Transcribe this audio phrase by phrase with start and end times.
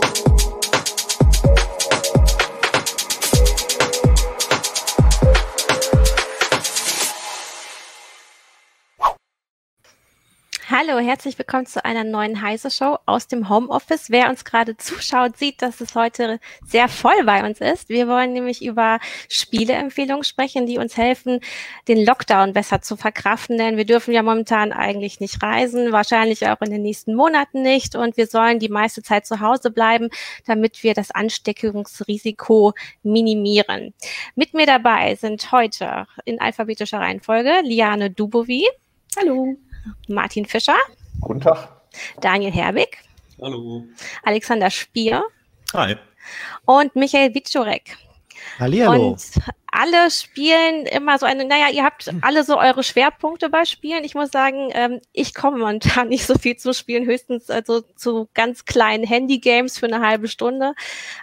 [0.00, 0.61] あ!
[10.84, 14.10] Hallo, herzlich willkommen zu einer neuen Heise Show aus dem Homeoffice.
[14.10, 17.88] Wer uns gerade zuschaut, sieht, dass es heute sehr voll bei uns ist.
[17.88, 18.98] Wir wollen nämlich über
[19.28, 21.38] Spieleempfehlungen sprechen, die uns helfen,
[21.86, 26.60] den Lockdown besser zu verkraften, denn wir dürfen ja momentan eigentlich nicht reisen, wahrscheinlich auch
[26.62, 30.08] in den nächsten Monaten nicht und wir sollen die meiste Zeit zu Hause bleiben,
[30.46, 32.72] damit wir das Ansteckungsrisiko
[33.04, 33.94] minimieren.
[34.34, 38.66] Mit mir dabei sind heute in alphabetischer Reihenfolge Liane Dubovi.
[39.16, 39.56] Hallo.
[40.08, 40.76] Martin Fischer.
[41.20, 41.68] Guten Tag.
[42.20, 42.98] Daniel Herbig.
[43.40, 43.84] Hallo.
[44.22, 45.22] Alexander Spier.
[45.74, 45.96] Hi.
[46.64, 47.96] Und Michael Wiczorek.
[48.58, 49.10] Hallihallo.
[49.10, 49.32] Und
[49.74, 54.04] alle spielen immer so eine, naja, ihr habt alle so eure Schwerpunkte bei Spielen.
[54.04, 58.28] Ich muss sagen, ähm, ich komme momentan nicht so viel zu spielen, höchstens also zu
[58.34, 60.74] ganz kleinen Handy-Games für eine halbe Stunde.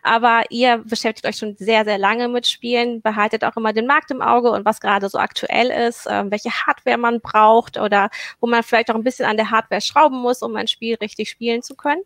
[0.01, 4.09] Aber ihr beschäftigt euch schon sehr, sehr lange mit Spielen, behaltet auch immer den Markt
[4.09, 8.09] im Auge und was gerade so aktuell ist, ähm, welche Hardware man braucht oder
[8.39, 11.29] wo man vielleicht auch ein bisschen an der Hardware schrauben muss, um ein Spiel richtig
[11.29, 12.01] spielen zu können.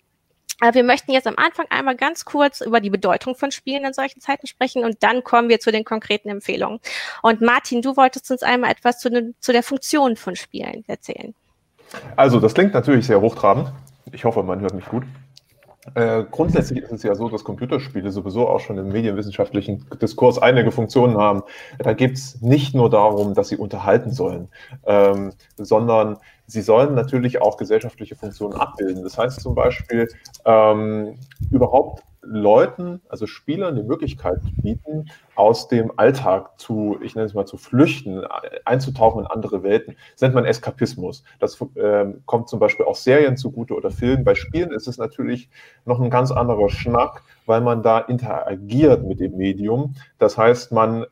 [0.72, 4.22] Wir möchten jetzt am Anfang einmal ganz kurz über die Bedeutung von Spielen in solchen
[4.22, 6.80] Zeiten sprechen und dann kommen wir zu den konkreten Empfehlungen.
[7.22, 11.34] Und Martin, du wolltest uns einmal etwas zu, ne, zu der Funktion von Spielen erzählen.
[12.16, 13.74] Also, das klingt natürlich sehr hochtrabend.
[14.12, 15.04] Ich hoffe, man hört mich gut.
[15.96, 20.72] Äh, grundsätzlich ist es ja so, dass Computerspiele sowieso auch schon im medienwissenschaftlichen Diskurs einige
[20.72, 21.44] Funktionen haben.
[21.78, 24.48] Da geht es nicht nur darum, dass sie unterhalten sollen,
[24.86, 26.20] ähm, sondern
[26.54, 29.04] sie sollen natürlich auch gesellschaftliche Funktionen abbilden.
[29.04, 30.08] Das heißt zum Beispiel,
[30.46, 31.18] ähm,
[31.52, 37.46] überhaupt Leuten, also Spielern, die Möglichkeit bieten, aus dem Alltag zu, ich nenne es mal,
[37.46, 38.24] zu flüchten,
[38.64, 39.98] einzutauchen in andere Welten.
[40.14, 41.24] Das nennt man Eskapismus.
[41.40, 44.24] Das äh, kommt zum Beispiel auch Serien zugute oder Filmen.
[44.24, 45.50] Bei Spielen ist es natürlich
[45.86, 49.96] noch ein ganz anderer Schnack, weil man da interagiert mit dem Medium.
[50.18, 51.06] Das heißt, man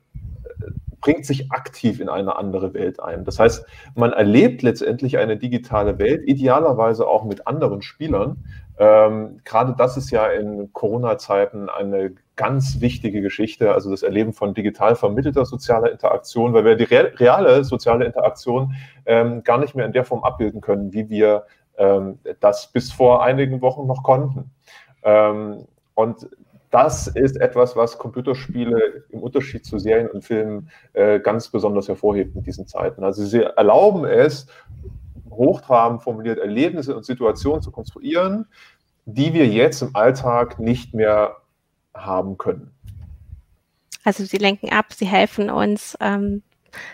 [1.01, 3.25] bringt sich aktiv in eine andere Welt ein.
[3.25, 8.43] Das heißt, man erlebt letztendlich eine digitale Welt, idealerweise auch mit anderen Spielern.
[8.77, 14.53] Ähm, gerade das ist ja in Corona-Zeiten eine ganz wichtige Geschichte, also das Erleben von
[14.53, 18.73] digital vermittelter sozialer Interaktion, weil wir die reale soziale Interaktion
[19.05, 21.45] ähm, gar nicht mehr in der Form abbilden können, wie wir
[21.77, 24.51] ähm, das bis vor einigen Wochen noch konnten.
[25.03, 26.27] Ähm, und
[26.71, 32.35] das ist etwas, was Computerspiele im Unterschied zu Serien und Filmen äh, ganz besonders hervorhebt
[32.35, 33.03] in diesen Zeiten.
[33.03, 34.47] Also sie erlauben es,
[35.29, 38.47] hochtrabend formuliert Erlebnisse und Situationen zu konstruieren,
[39.05, 41.37] die wir jetzt im Alltag nicht mehr
[41.93, 42.71] haben können.
[44.03, 46.41] Also sie lenken ab, sie helfen uns, ähm,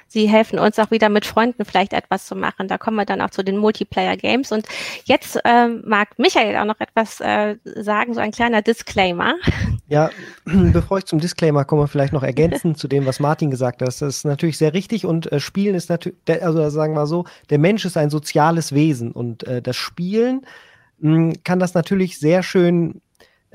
[0.08, 2.68] Sie helfen uns auch wieder mit Freunden vielleicht etwas zu machen.
[2.68, 4.52] Da kommen wir dann auch zu den Multiplayer-Games.
[4.52, 4.68] Und
[5.06, 9.36] jetzt ähm, mag Michael auch noch etwas äh, sagen, so ein kleiner Disclaimer.
[9.90, 10.10] Ja,
[10.46, 13.88] bevor ich zum Disclaimer komme, vielleicht noch ergänzen zu dem, was Martin gesagt hat.
[13.88, 17.58] Das ist natürlich sehr richtig und äh, Spielen ist natürlich, also sagen wir so, der
[17.58, 20.42] Mensch ist ein soziales Wesen und äh, das Spielen
[21.00, 23.02] hm, kann das natürlich sehr schön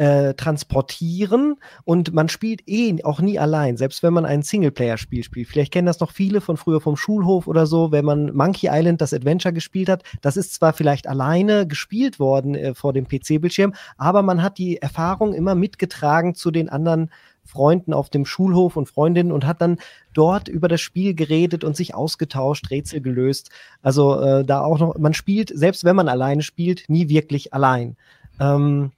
[0.02, 5.46] äh, transportieren und man spielt eh auch nie allein, selbst wenn man ein Singleplayer-Spiel spielt.
[5.46, 9.00] Vielleicht kennen das noch viele von früher vom Schulhof oder so, wenn man Monkey Island,
[9.00, 10.02] das Adventure gespielt hat.
[10.20, 14.78] Das ist zwar vielleicht alleine gespielt worden äh, vor dem PC-Bildschirm, aber man hat die
[14.78, 17.08] Erfahrung immer mitgetragen zu den anderen
[17.44, 19.76] Freunden auf dem Schulhof und Freundinnen und hat dann
[20.14, 23.50] dort über das Spiel geredet und sich ausgetauscht, Rätsel gelöst.
[23.82, 27.96] Also äh, da auch noch, man spielt, selbst wenn man alleine spielt, nie wirklich allein.
[28.40, 28.90] Ähm,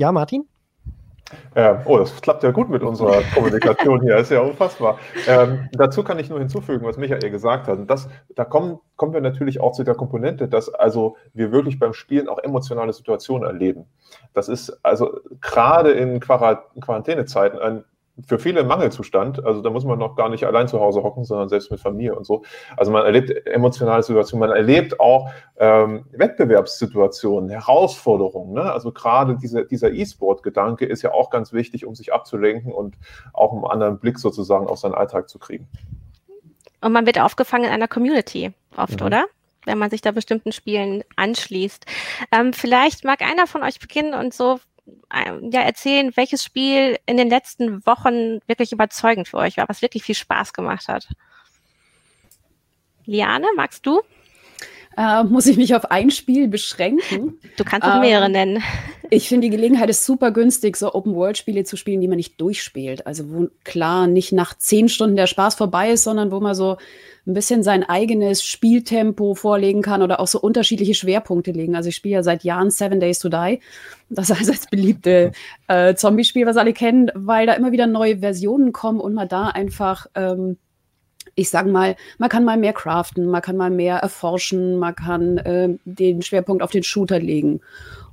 [0.00, 0.48] ja, Martin?
[1.54, 4.98] Ähm, oh, das klappt ja gut mit unserer Kommunikation hier, ist ja unfassbar.
[5.28, 7.78] Ähm, dazu kann ich nur hinzufügen, was Michael gesagt hat.
[7.78, 11.78] Und das, da kommen, kommen wir natürlich auch zu der Komponente, dass also wir wirklich
[11.78, 13.84] beim Spielen auch emotionale Situationen erleben.
[14.32, 17.84] Das ist also gerade in Quarantänezeiten ein
[18.26, 19.44] für viele Mangelzustand.
[19.44, 22.14] Also da muss man noch gar nicht allein zu Hause hocken, sondern selbst mit Familie
[22.14, 22.42] und so.
[22.76, 28.54] Also man erlebt emotionale Situationen, man erlebt auch ähm, Wettbewerbssituationen, Herausforderungen.
[28.54, 28.62] Ne?
[28.62, 32.96] Also gerade diese, dieser E-Sport-Gedanke ist ja auch ganz wichtig, um sich abzulenken und
[33.32, 35.68] auch einen anderen Blick sozusagen auf seinen Alltag zu kriegen.
[36.80, 39.06] Und man wird aufgefangen in einer Community oft, mhm.
[39.06, 39.24] oder?
[39.66, 41.86] wenn man sich da bestimmten Spielen anschließt.
[42.32, 44.60] Ähm, vielleicht mag einer von euch beginnen und so
[45.12, 50.04] ja, erzählen, welches Spiel in den letzten Wochen wirklich überzeugend für euch war, was wirklich
[50.04, 51.08] viel Spaß gemacht hat.
[53.06, 54.02] Liane, magst du?
[54.96, 57.38] Äh, muss ich mich auf ein Spiel beschränken.
[57.56, 58.62] Du kannst auch mehrere ähm, nennen.
[59.08, 63.06] Ich finde die Gelegenheit ist super günstig, so Open-World-Spiele zu spielen, die man nicht durchspielt.
[63.06, 66.76] Also wo klar nicht nach zehn Stunden der Spaß vorbei ist, sondern wo man so
[67.26, 71.76] ein bisschen sein eigenes Spieltempo vorlegen kann oder auch so unterschiedliche Schwerpunkte legen.
[71.76, 73.60] Also ich spiele ja seit Jahren Seven Days to Die.
[74.08, 75.32] Das heißt, das beliebte
[75.68, 79.48] äh, Zombie-Spiel, was alle kennen, weil da immer wieder neue Versionen kommen und man da
[79.48, 80.56] einfach ähm,
[81.40, 85.38] ich sage mal, man kann mal mehr craften, man kann mal mehr erforschen, man kann
[85.38, 87.60] äh, den Schwerpunkt auf den Shooter legen.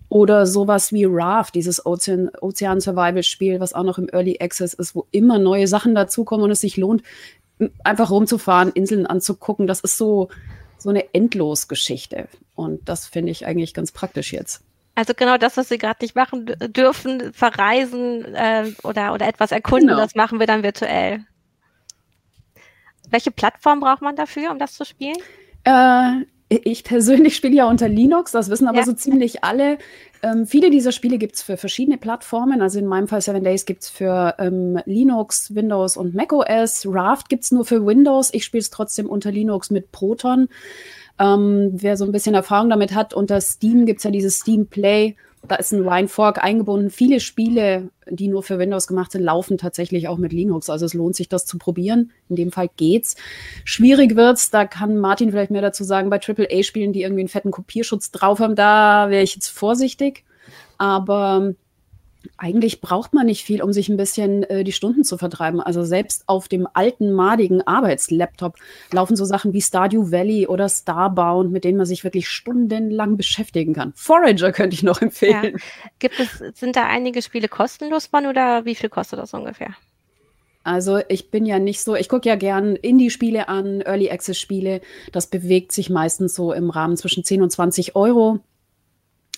[0.08, 4.74] Oder sowas wie Raft, dieses Ozean, Ozean Survival Spiel, was auch noch im Early Access
[4.74, 7.04] ist, wo immer neue Sachen dazukommen und es sich lohnt,
[7.84, 9.68] einfach rumzufahren, Inseln anzugucken.
[9.68, 10.30] Das ist so,
[10.78, 12.30] so eine Endlosgeschichte.
[12.56, 14.62] Und das finde ich eigentlich ganz praktisch jetzt.
[14.96, 19.90] Also genau das, was wir gerade nicht machen dürfen, verreisen äh, oder, oder etwas erkunden,
[19.90, 20.00] genau.
[20.00, 21.26] das machen wir dann virtuell.
[23.10, 25.18] Welche Plattform braucht man dafür, um das zu spielen?
[25.64, 28.86] Äh, ich persönlich spiele ja unter Linux, das wissen aber ja.
[28.86, 29.78] so ziemlich alle.
[30.24, 32.62] Ähm, viele dieser Spiele gibt es für verschiedene Plattformen.
[32.62, 36.86] Also in meinem Fall Seven Days gibt es für ähm, Linux, Windows und macOS.
[36.88, 38.34] Raft gibt es nur für Windows.
[38.34, 40.48] Ich spiele es trotzdem unter Linux mit Proton.
[41.20, 44.68] Ähm, wer so ein bisschen Erfahrung damit hat, unter Steam gibt es ja dieses Steam
[44.68, 45.16] Play
[45.48, 46.90] da ist ein Wine Fork eingebunden.
[46.90, 50.70] Viele Spiele, die nur für Windows gemacht sind, laufen tatsächlich auch mit Linux.
[50.70, 52.12] Also es lohnt sich, das zu probieren.
[52.30, 53.16] In dem Fall geht's.
[53.64, 57.52] Schwierig wird's, da kann Martin vielleicht mehr dazu sagen, bei AAA-Spielen, die irgendwie einen fetten
[57.52, 60.24] Kopierschutz drauf haben, da wäre ich jetzt vorsichtig.
[60.78, 61.54] Aber
[62.38, 65.62] eigentlich braucht man nicht viel, um sich ein bisschen äh, die Stunden zu vertreiben.
[65.62, 68.56] Also selbst auf dem alten, madigen Arbeitslaptop
[68.92, 73.74] laufen so Sachen wie Stardew Valley oder Starbound, mit denen man sich wirklich stundenlang beschäftigen
[73.74, 73.94] kann.
[73.96, 75.54] Forager könnte ich noch empfehlen.
[75.54, 75.90] Ja.
[76.00, 79.76] Gibt es, sind da einige Spiele kostenlos, Mann, oder wie viel kostet das ungefähr?
[80.68, 84.82] Also ich bin ja nicht so, ich gucke ja gern Indie-Spiele an, Early Access-Spiele.
[85.14, 88.42] Das bewegt sich meistens so im Rahmen zwischen 10 und 20 Euro.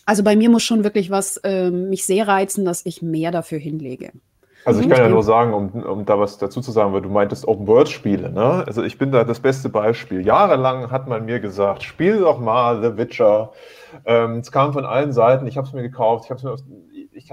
[0.09, 3.59] Also bei mir muss schon wirklich was äh, mich sehr reizen, dass ich mehr dafür
[3.59, 4.11] hinlege.
[4.65, 4.91] Also ich mhm.
[4.91, 8.31] kann ja nur sagen, um, um da was dazu zu sagen, weil du meintest Open-World-Spiele.
[8.31, 8.63] Ne?
[8.65, 10.25] Also ich bin da das beste Beispiel.
[10.25, 13.51] Jahrelang hat man mir gesagt, spiel doch mal The Witcher.
[14.03, 16.55] Ähm, es kam von allen Seiten, ich habe es mir gekauft, ich habe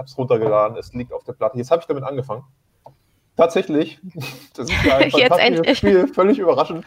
[0.05, 1.57] es runtergeladen, es liegt auf der Platte.
[1.57, 2.43] Jetzt habe ich damit angefangen.
[3.35, 3.99] Tatsächlich.
[4.55, 6.85] Das ist ja ein fantastisches Spiel, völlig überraschend.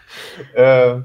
[0.55, 1.01] Äh,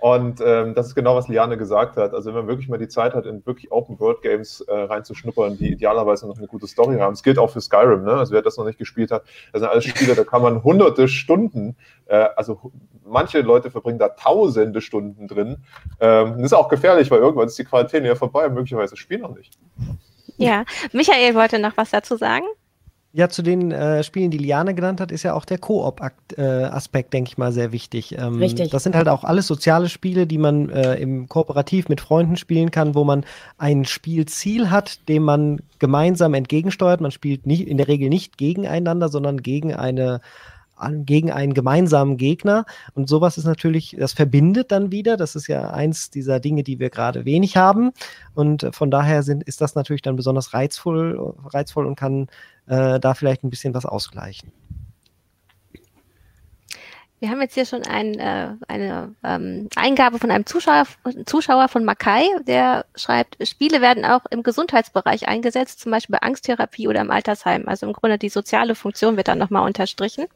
[0.00, 2.14] und ähm, das ist genau, was Liane gesagt hat.
[2.14, 6.28] Also wenn man wirklich mal die Zeit hat, in wirklich Open-World-Games äh, reinzuschnuppern, die idealerweise
[6.28, 7.14] noch eine gute Story haben.
[7.14, 8.12] Es gilt auch für Skyrim, ne?
[8.12, 11.08] Also wer das noch nicht gespielt hat, das sind alles Spiele, da kann man hunderte
[11.08, 12.72] Stunden, äh, also
[13.04, 15.56] manche Leute verbringen da tausende Stunden drin.
[16.00, 19.22] Ähm, das ist auch gefährlich, weil irgendwann ist die Quarantäne ja vorbei und möglicherweise spielen
[19.22, 19.58] noch nicht.
[20.36, 22.44] Ja, Michael wollte noch was dazu sagen.
[23.12, 27.10] Ja, zu den äh, Spielen, die Liane genannt hat, ist ja auch der Koop-Aspekt, äh,
[27.10, 28.16] denke ich mal, sehr wichtig.
[28.18, 28.70] Ähm, Richtig.
[28.70, 32.70] Das sind halt auch alles soziale Spiele, die man äh, im Kooperativ mit Freunden spielen
[32.70, 33.24] kann, wo man
[33.56, 37.00] ein Spielziel hat, dem man gemeinsam entgegensteuert.
[37.00, 40.20] Man spielt nicht, in der Regel nicht gegeneinander, sondern gegen eine
[41.04, 42.64] gegen einen gemeinsamen Gegner.
[42.94, 45.16] Und sowas ist natürlich, das verbindet dann wieder.
[45.16, 47.92] Das ist ja eins dieser Dinge, die wir gerade wenig haben.
[48.34, 52.28] Und von daher sind, ist das natürlich dann besonders reizvoll, reizvoll und kann
[52.66, 54.52] äh, da vielleicht ein bisschen was ausgleichen.
[57.20, 60.84] Wir haben jetzt hier schon ein, äh, eine ähm, Eingabe von einem Zuschauer,
[61.26, 66.86] Zuschauer von Makai, der schreibt, Spiele werden auch im Gesundheitsbereich eingesetzt, zum Beispiel bei Angsttherapie
[66.86, 67.66] oder im Altersheim.
[67.66, 70.26] Also im Grunde die soziale Funktion wird dann nochmal unterstrichen.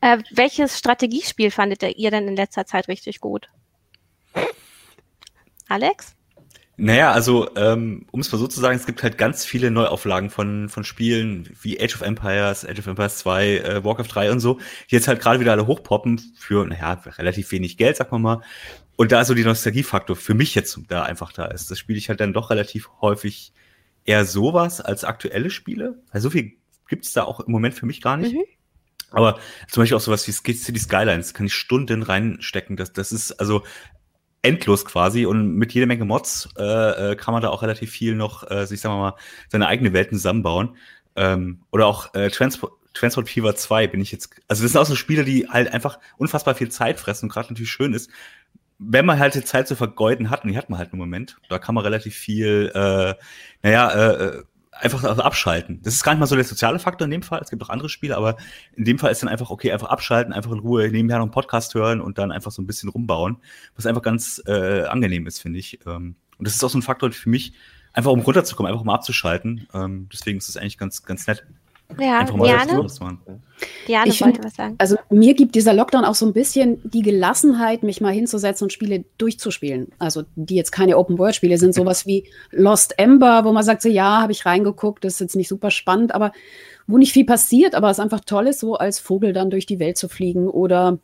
[0.00, 3.48] Äh, welches Strategiespiel fandet ihr denn in letzter Zeit richtig gut?
[5.68, 6.16] Alex?
[6.78, 10.28] Naja, also ähm, um es mal so zu sagen, es gibt halt ganz viele Neuauflagen
[10.28, 14.40] von, von Spielen wie Age of Empires, Age of Empires 2, äh, Warcraft 3 und
[14.40, 14.58] so,
[14.90, 18.42] die jetzt halt gerade wieder alle hochpoppen für, naja, relativ wenig Geld, sag mal mal.
[18.96, 21.70] Und da so die Nostalgiefaktor für mich jetzt da einfach da ist.
[21.70, 23.52] Das spiele ich halt dann doch relativ häufig
[24.04, 26.02] eher sowas als aktuelle Spiele.
[26.12, 26.52] Weil so viel
[26.88, 28.34] gibt's da auch im Moment für mich gar nicht.
[28.34, 28.44] Mhm.
[29.10, 29.38] Aber
[29.70, 32.76] zum Beispiel auch sowas wie City Skylines kann ich Stunden reinstecken.
[32.76, 33.62] Das, das ist also
[34.42, 38.14] endlos quasi und mit jede Menge Mods äh, äh, kann man da auch relativ viel
[38.14, 39.14] noch, äh, ich sag mal,
[39.48, 40.76] seine eigene Welten zusammenbauen.
[41.16, 44.86] Ähm, oder auch äh, Transport, Transport Fever 2 bin ich jetzt, also das sind auch
[44.86, 48.10] so Spiele, die halt einfach unfassbar viel Zeit fressen und gerade natürlich schön ist,
[48.78, 51.38] wenn man halt die Zeit zu vergeuden hat, und die hat man halt im Moment,
[51.48, 53.14] da kann man relativ viel, äh,
[53.62, 54.42] naja, äh, äh
[54.80, 55.80] einfach also abschalten.
[55.82, 57.40] Das ist gar nicht mal so der soziale Faktor in dem Fall.
[57.42, 58.36] Es gibt auch andere Spiele, aber
[58.74, 61.32] in dem Fall ist dann einfach, okay, einfach abschalten, einfach in Ruhe nebenher noch einen
[61.32, 63.38] Podcast hören und dann einfach so ein bisschen rumbauen,
[63.74, 65.80] was einfach ganz äh, angenehm ist, finde ich.
[65.86, 67.54] Ähm, und das ist auch so ein Faktor für mich,
[67.92, 69.68] einfach um runterzukommen, einfach um abzuschalten.
[69.72, 71.46] Ähm, deswegen ist es eigentlich ganz, ganz nett.
[71.98, 72.86] Ja, Einfach mal Diane?
[73.86, 74.74] Diane Ich wollte find- was sagen.
[74.78, 78.72] Also mir gibt dieser Lockdown auch so ein bisschen die Gelassenheit, mich mal hinzusetzen und
[78.72, 79.88] Spiele durchzuspielen.
[79.98, 84.20] Also die jetzt keine Open-World-Spiele sind, sowas wie Lost Ember, wo man sagt, so ja,
[84.20, 86.32] habe ich reingeguckt, das ist jetzt nicht super spannend, aber
[86.86, 89.78] wo nicht viel passiert, aber es einfach toll ist, so als Vogel dann durch die
[89.78, 90.98] Welt zu fliegen oder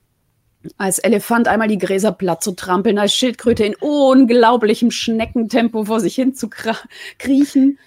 [0.77, 6.15] als Elefant einmal die Gräser platt zu trampeln, als Schildkröte in unglaublichem Schneckentempo vor sich
[6.15, 6.49] hin zu
[7.19, 7.79] kriechen.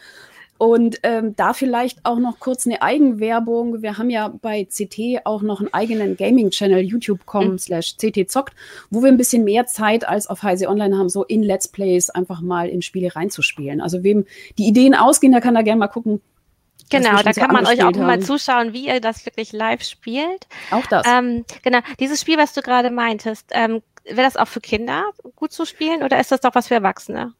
[0.57, 3.81] Und ähm, da vielleicht auch noch kurz eine Eigenwerbung.
[3.81, 8.53] Wir haben ja bei CT auch noch einen eigenen Gaming-Channel, youtube.com slash ctzockt,
[8.89, 12.09] wo wir ein bisschen mehr Zeit als auf Heise Online haben, so in Let's Plays
[12.09, 13.81] einfach mal in Spiele reinzuspielen.
[13.81, 14.25] Also wem
[14.57, 16.21] die Ideen ausgehen, der kann da gerne mal gucken.
[16.89, 18.21] Genau, da so kann man euch auch angespielt mal haben.
[18.21, 20.47] zuschauen, wie ihr das wirklich live spielt.
[20.71, 21.05] Auch das.
[21.07, 25.03] Ähm, genau, dieses Spiel, was du gerade meintest, ähm, wäre das auch für Kinder
[25.35, 27.33] gut zu spielen oder ist das doch was für Erwachsene?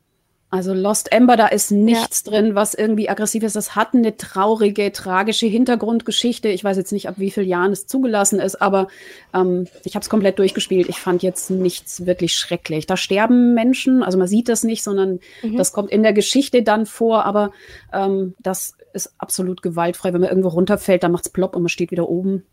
[0.52, 3.56] Also Lost Ember, da ist nichts drin, was irgendwie aggressiv ist.
[3.58, 6.48] Das hat eine traurige, tragische Hintergrundgeschichte.
[6.48, 8.88] Ich weiß jetzt nicht, ab wie vielen Jahren es zugelassen ist, aber
[9.34, 10.88] ähm, ich habe es komplett durchgespielt.
[10.88, 12.86] Ich fand jetzt nichts wirklich schrecklich.
[12.86, 15.58] Da sterben Menschen, also man sieht das nicht, sondern Mhm.
[15.58, 17.52] das kommt in der Geschichte dann vor, aber
[17.92, 20.14] ähm, das ist absolut gewaltfrei.
[20.14, 22.44] Wenn man irgendwo runterfällt, dann macht's plopp und man steht wieder oben.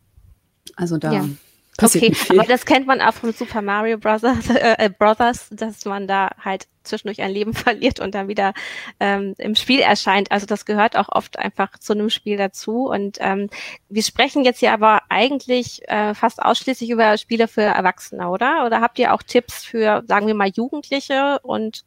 [0.74, 1.28] Also da Ja.
[1.76, 4.22] Passiert Okay, aber das kennt man auch von Super Mario Bros.
[4.22, 8.52] Äh, äh, Brothers, dass man da halt zwischendurch ein Leben verliert und dann wieder
[9.00, 10.30] ähm, im Spiel erscheint.
[10.30, 12.86] Also das gehört auch oft einfach zu einem Spiel dazu.
[12.88, 13.48] Und ähm,
[13.88, 18.64] wir sprechen jetzt hier aber eigentlich äh, fast ausschließlich über Spiele für Erwachsene, oder?
[18.66, 21.84] Oder habt ihr auch Tipps für, sagen wir mal, Jugendliche und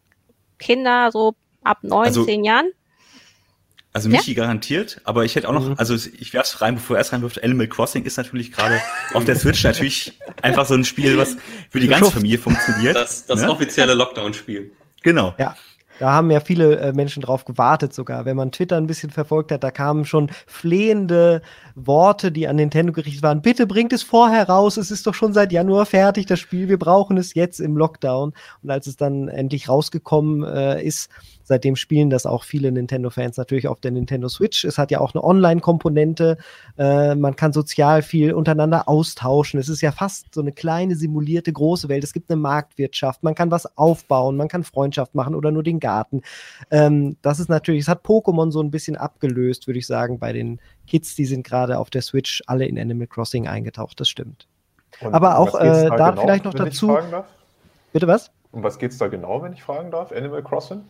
[0.58, 2.72] Kinder so ab neun, Also- zehn Jahren?
[3.96, 4.18] Also Ja?
[4.18, 5.76] Michi garantiert, aber ich hätte auch noch, Mhm.
[5.78, 8.82] also ich werf's rein, bevor er erst reinwirft, Animal Crossing ist natürlich gerade
[9.14, 11.38] auf der Switch natürlich einfach so ein Spiel, was
[11.70, 12.12] für die ganze.
[12.12, 12.94] Familie funktioniert.
[12.98, 13.50] Das, das ne?
[13.50, 14.72] offizielle Lockdown-Spiel.
[15.02, 15.34] Genau.
[15.38, 15.56] Ja.
[15.98, 18.26] Da haben ja viele äh, Menschen drauf gewartet sogar.
[18.26, 21.42] Wenn man Twitter ein bisschen verfolgt hat, da kamen schon flehende
[21.76, 23.42] Worte, die an Nintendo gerichtet waren.
[23.42, 24.76] Bitte bringt es vorher raus.
[24.76, 26.68] Es ist doch schon seit Januar fertig, das Spiel.
[26.68, 28.34] Wir brauchen es jetzt im Lockdown.
[28.62, 31.10] Und als es dann endlich rausgekommen äh, ist,
[31.46, 34.66] seitdem spielen das auch viele Nintendo-Fans natürlich auf der Nintendo Switch.
[34.66, 36.38] Es hat ja auch eine Online-Komponente.
[36.78, 39.60] Äh, man kann sozial viel untereinander austauschen.
[39.60, 42.04] Es ist ja fast so eine kleine simulierte große Welt.
[42.04, 43.24] Es gibt eine Marktwirtschaft.
[43.24, 44.36] Man kann was aufbauen.
[44.36, 46.22] Man kann Freundschaft machen oder nur den Garten.
[46.72, 50.34] Ähm, das ist natürlich, es hat Pokémon so ein bisschen abgelöst, würde ich sagen, bei
[50.34, 54.00] den Kids, die sind gerade auf der Switch alle in Animal Crossing eingetaucht.
[54.00, 54.48] Das stimmt.
[55.02, 56.98] Und Aber auch, äh, da vielleicht noch dazu-?
[57.94, 58.32] Bitte was?
[58.52, 60.12] Um was geht es da genau, wenn ich fragen darf?
[60.12, 60.82] Animal Crossing?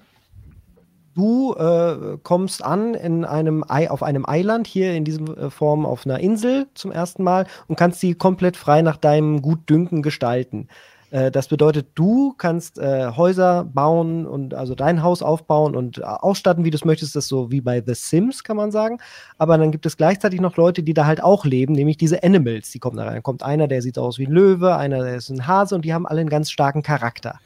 [1.15, 5.85] Du äh, kommst an in einem Ei, auf einem Eiland, hier in diesem äh, Form
[5.85, 10.67] auf einer Insel zum ersten Mal und kannst sie komplett frei nach deinem Gutdünken gestalten.
[11.11, 16.01] Äh, das bedeutet, du kannst äh, Häuser bauen und also dein Haus aufbauen und äh,
[16.01, 17.15] ausstatten, wie du es möchtest.
[17.15, 18.97] Das ist so wie bei The Sims, kann man sagen.
[19.37, 22.71] Aber dann gibt es gleichzeitig noch Leute, die da halt auch leben, nämlich diese Animals.
[22.71, 23.13] Die kommen da rein.
[23.13, 25.85] Dann kommt einer, der sieht aus wie ein Löwe, einer, der ist ein Hase und
[25.85, 27.39] die haben alle einen ganz starken Charakter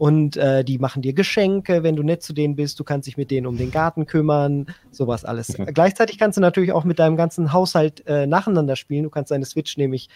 [0.00, 2.80] und äh, die machen dir Geschenke, wenn du nett zu denen bist.
[2.80, 5.58] Du kannst dich mit denen um den Garten kümmern, sowas alles.
[5.58, 5.66] Mhm.
[5.74, 9.02] Gleichzeitig kannst du natürlich auch mit deinem ganzen Haushalt äh, nacheinander spielen.
[9.02, 10.08] Du kannst deine Switch nämlich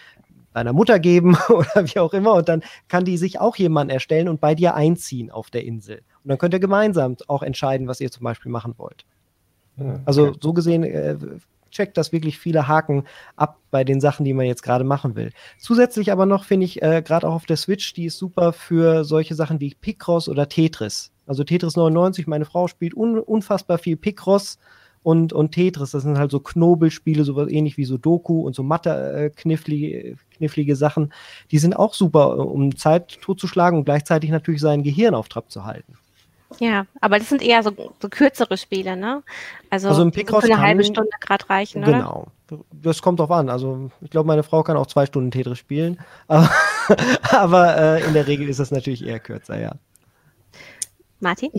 [0.55, 4.27] deiner Mutter geben oder wie auch immer und dann kann die sich auch jemanden erstellen
[4.27, 5.97] und bei dir einziehen auf der Insel.
[6.23, 9.05] Und dann könnt ihr gemeinsam auch entscheiden, was ihr zum Beispiel machen wollt.
[9.77, 11.15] Hm, Also so gesehen äh,
[11.75, 13.03] checkt das wirklich viele Haken
[13.35, 15.31] ab bei den Sachen, die man jetzt gerade machen will.
[15.59, 19.03] Zusätzlich aber noch finde ich äh, gerade auch auf der Switch, die ist super für
[19.03, 21.11] solche Sachen wie Picross oder Tetris.
[21.27, 24.59] Also Tetris 99, meine Frau spielt un unfassbar viel Picross
[25.03, 25.91] und, und Tetris.
[25.91, 31.13] Das sind halt so Knobelspiele, sowas ähnlich wie so Doku und so Mathe-knifflige knifflige Sachen.
[31.51, 35.63] Die sind auch super, um Zeit totzuschlagen und gleichzeitig natürlich sein Gehirn auf Trab zu
[35.63, 35.97] halten.
[36.59, 37.71] Ja, aber das sind eher so,
[38.01, 39.23] so kürzere Spiele, ne?
[39.69, 41.91] Also, Also im Picross für eine halbe kann- Stunde gerade reichen, oder?
[41.93, 42.27] Genau.
[42.71, 43.49] Das kommt drauf an.
[43.49, 45.99] Also ich glaube, meine Frau kann auch zwei Stunden Tetris spielen.
[46.27, 46.49] Aber,
[47.31, 49.71] aber äh, in der Regel ist das natürlich eher kürzer, ja.
[51.19, 51.49] Martin?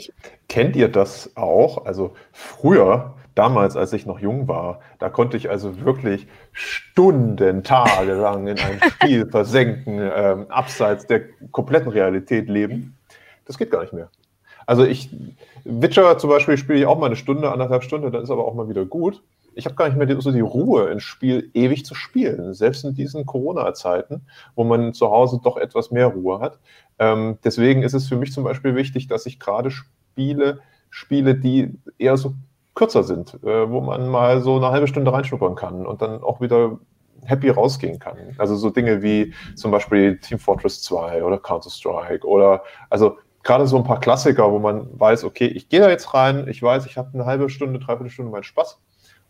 [0.48, 1.84] Kennt ihr das auch?
[1.86, 8.14] Also früher, damals, als ich noch jung war, da konnte ich also wirklich Stunden, Tage
[8.14, 12.96] lang in einem Spiel versenken, ähm, abseits der kompletten Realität leben.
[13.46, 14.08] Das geht gar nicht mehr.
[14.66, 15.10] Also ich,
[15.64, 18.54] Witcher zum Beispiel spiele ich auch mal eine Stunde, anderthalb Stunden, dann ist aber auch
[18.54, 19.22] mal wieder gut.
[19.54, 22.84] Ich habe gar nicht mehr die, so die Ruhe, ein Spiel ewig zu spielen, selbst
[22.84, 26.58] in diesen Corona-Zeiten, wo man zu Hause doch etwas mehr Ruhe hat.
[26.98, 31.70] Ähm, deswegen ist es für mich zum Beispiel wichtig, dass ich gerade Spiele spiele, die
[31.98, 32.34] eher so
[32.74, 36.40] kürzer sind, äh, wo man mal so eine halbe Stunde reinschnuppern kann und dann auch
[36.40, 36.78] wieder
[37.24, 38.16] happy rausgehen kann.
[38.38, 43.16] Also so Dinge wie zum Beispiel Team Fortress 2 oder Counter-Strike oder also
[43.46, 46.62] gerade so ein paar Klassiker, wo man weiß, okay, ich gehe da jetzt rein, ich
[46.62, 48.78] weiß, ich habe eine halbe Stunde, dreiviertel Stunde meinen Spaß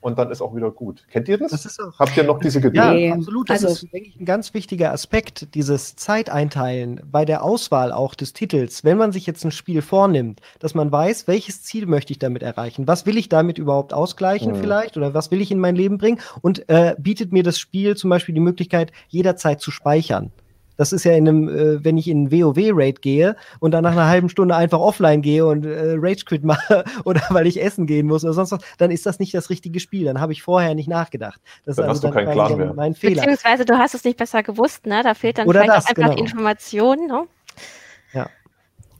[0.00, 1.04] und dann ist auch wieder gut.
[1.11, 1.50] Kennt ihr das?
[1.52, 2.76] Das ist auch- Habt ihr noch diese Geduld?
[2.99, 3.50] Ja, absolut.
[3.50, 8.14] Das also- ist, denke ich, ein ganz wichtiger Aspekt, dieses Zeiteinteilen bei der Auswahl auch
[8.14, 8.85] des Titels.
[8.85, 12.42] Wenn man sich jetzt ein Spiel vornimmt, dass man weiß, welches Ziel möchte ich damit
[12.42, 12.87] erreichen?
[12.87, 14.56] Was will ich damit überhaupt ausgleichen Mhm.
[14.56, 14.96] vielleicht?
[14.96, 16.20] Oder was will ich in mein Leben bringen?
[16.42, 20.30] Und äh, bietet mir das Spiel zum Beispiel die Möglichkeit, jederzeit zu speichern.
[20.76, 23.92] Das ist ja in einem, äh, wenn ich in einen WoW-Raid gehe und dann nach
[23.92, 28.06] einer halben Stunde einfach offline gehe und äh, Rage-Quit mache oder weil ich essen gehen
[28.06, 30.04] muss oder sonst was, dann ist das nicht das richtige Spiel.
[30.04, 31.40] Dann habe ich vorher nicht nachgedacht.
[31.64, 32.75] Das Dann ist hast du keinen dann mehr.
[32.75, 33.23] mein Fehler.
[33.23, 35.02] Beziehungsweise du hast es nicht besser gewusst, ne?
[35.02, 36.23] Da fehlt dann Oder vielleicht das, auch einfach genau.
[36.23, 37.26] Information, ne?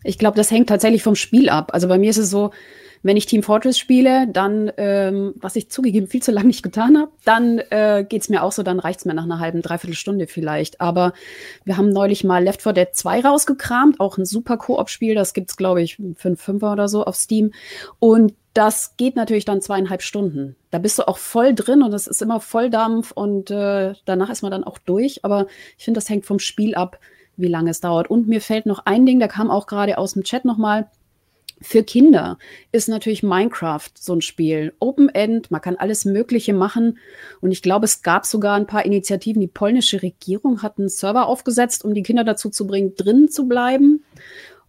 [0.06, 1.75] Ich glaube, das hängt tatsächlich vom Spiel ab.
[1.75, 2.52] Also bei mir ist es so,
[3.06, 6.98] wenn ich Team Fortress spiele, dann, ähm, was ich zugegeben viel zu lange nicht getan
[6.98, 10.26] habe, dann äh, geht's mir auch so, dann reicht's mir nach einer halben, dreiviertel Stunde
[10.26, 10.80] vielleicht.
[10.80, 11.12] Aber
[11.64, 15.56] wir haben neulich mal Left 4 Dead 2 rausgekramt, auch ein super Koop-Spiel, das gibt's
[15.56, 17.52] glaube ich, fünf Fünfer oder so auf Steam.
[18.00, 20.56] Und das geht natürlich dann zweieinhalb Stunden.
[20.70, 24.42] Da bist du auch voll drin und es ist immer Volldampf und äh, danach ist
[24.42, 25.25] man dann auch durch.
[25.25, 25.46] Aber
[25.78, 26.98] ich finde, das hängt vom Spiel ab,
[27.36, 28.10] wie lange es dauert.
[28.10, 30.88] Und mir fällt noch ein Ding, da kam auch gerade aus dem Chat nochmal.
[31.62, 32.36] Für Kinder
[32.70, 34.75] ist natürlich Minecraft so ein Spiel.
[34.78, 36.98] Open End, man kann alles Mögliche machen.
[37.40, 39.40] Und ich glaube, es gab sogar ein paar Initiativen.
[39.40, 43.48] Die polnische Regierung hat einen Server aufgesetzt, um die Kinder dazu zu bringen, drin zu
[43.48, 44.04] bleiben.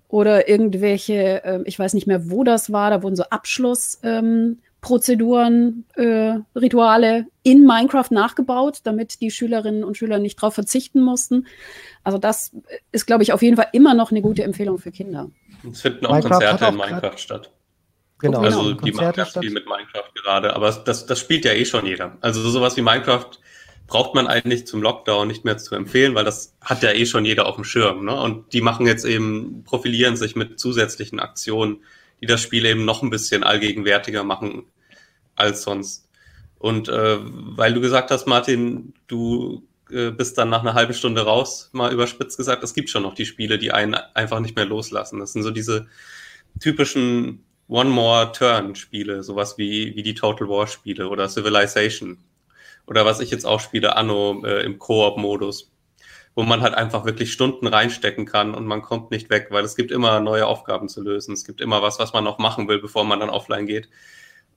[0.08, 6.06] Oder irgendwelche, ähm, ich weiß nicht mehr, wo das war, da wurden so Abschlussprozeduren, ähm,
[6.06, 11.48] äh, Rituale in Minecraft nachgebaut, damit die Schülerinnen und Schüler nicht darauf verzichten mussten.
[12.06, 12.54] Also das
[12.94, 15.30] ist, glaube ich, auf jeden Fall immer noch eine gute Empfehlung für Kinder.
[15.72, 17.52] Es finden auch Minecraft Konzerte in auch grad- Minecraft statt.
[18.20, 21.54] Genau, also genau, die machen ganz viel mit Minecraft gerade, aber das, das spielt ja
[21.54, 22.18] eh schon jeder.
[22.22, 23.30] Also sowas wie Minecraft
[23.86, 27.26] braucht man eigentlich zum Lockdown nicht mehr zu empfehlen, weil das hat ja eh schon
[27.26, 28.06] jeder auf dem Schirm.
[28.06, 28.20] Ne?
[28.20, 31.84] Und die machen jetzt eben, profilieren sich mit zusätzlichen Aktionen,
[32.20, 34.64] die das Spiel eben noch ein bisschen allgegenwärtiger machen
[35.36, 36.10] als sonst.
[36.60, 41.22] Und äh, weil du gesagt hast, Martin, du äh, bist dann nach einer halben Stunde
[41.22, 44.66] raus, mal überspitzt gesagt, es gibt schon noch die Spiele, die einen einfach nicht mehr
[44.66, 45.20] loslassen.
[45.20, 45.88] Das sind so diese
[46.60, 52.18] typischen One More Turn Spiele, sowas wie, wie die Total War Spiele oder Civilization.
[52.86, 55.72] Oder was ich jetzt auch spiele, Anno äh, im Koop-Modus,
[56.36, 59.76] wo man halt einfach wirklich Stunden reinstecken kann und man kommt nicht weg, weil es
[59.76, 61.34] gibt immer neue Aufgaben zu lösen.
[61.34, 63.90] Es gibt immer was, was man noch machen will, bevor man dann offline geht.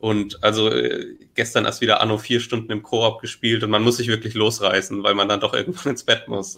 [0.00, 3.99] Und also äh, gestern erst wieder Anno vier Stunden im Koop gespielt und man muss
[3.99, 6.56] sich wirklich losreißen, weil man dann doch irgendwann ins Bett muss.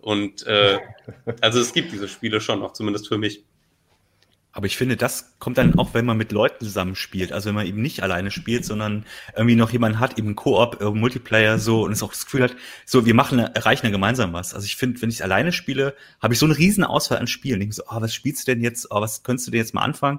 [0.00, 0.80] Und äh,
[1.40, 3.44] also es gibt diese Spiele schon noch, zumindest für mich.
[4.52, 7.32] Aber ich finde, das kommt dann auch, wenn man mit Leuten zusammen spielt.
[7.32, 10.90] Also wenn man eben nicht alleine spielt, sondern irgendwie noch jemanden hat, eben Koop, äh,
[10.90, 14.52] Multiplayer so und es auch das Gefühl hat, so wir machen, erreichen ja gemeinsam was.
[14.52, 17.60] Also ich finde, wenn ich alleine spiele, habe ich so eine riesen Auswahl an Spielen.
[17.60, 18.90] Ich denke so, ah, was spielst du denn jetzt?
[18.90, 20.18] Ah, was könntest du denn jetzt mal anfangen?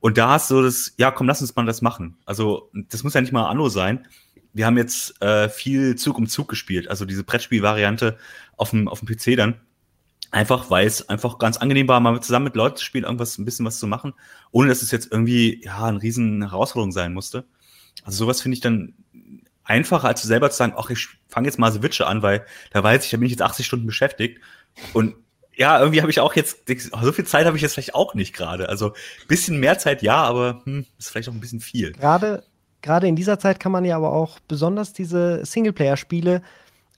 [0.00, 2.16] Und da hast du so das, ja, komm, lass uns mal das machen.
[2.24, 4.06] Also das muss ja nicht mal Anno sein.
[4.52, 8.18] Wir haben jetzt äh, viel Zug um Zug gespielt, also diese Brettspielvariante
[8.56, 9.60] auf dem, auf dem PC dann.
[10.32, 13.44] Einfach, weil es einfach ganz angenehm war, mal zusammen mit Leuten zu spielen, irgendwas, ein
[13.44, 14.14] bisschen was zu machen,
[14.52, 17.44] ohne dass es jetzt irgendwie, ja, eine riesen Herausforderung sein musste.
[18.04, 18.94] Also sowas finde ich dann
[19.64, 22.82] einfacher, als selber zu sagen, ach, ich fange jetzt mal The Witcher an, weil da
[22.82, 24.40] weiß ich, da bin ich jetzt 80 Stunden beschäftigt.
[24.92, 25.16] Und
[25.56, 26.58] ja, irgendwie habe ich auch jetzt,
[27.02, 28.68] so viel Zeit habe ich jetzt vielleicht auch nicht gerade.
[28.68, 28.92] Also
[29.28, 31.92] bisschen mehr Zeit ja, aber hm, ist vielleicht auch ein bisschen viel.
[31.92, 32.44] Gerade,
[32.82, 36.42] gerade in dieser Zeit kann man ja aber auch besonders diese Singleplayer-Spiele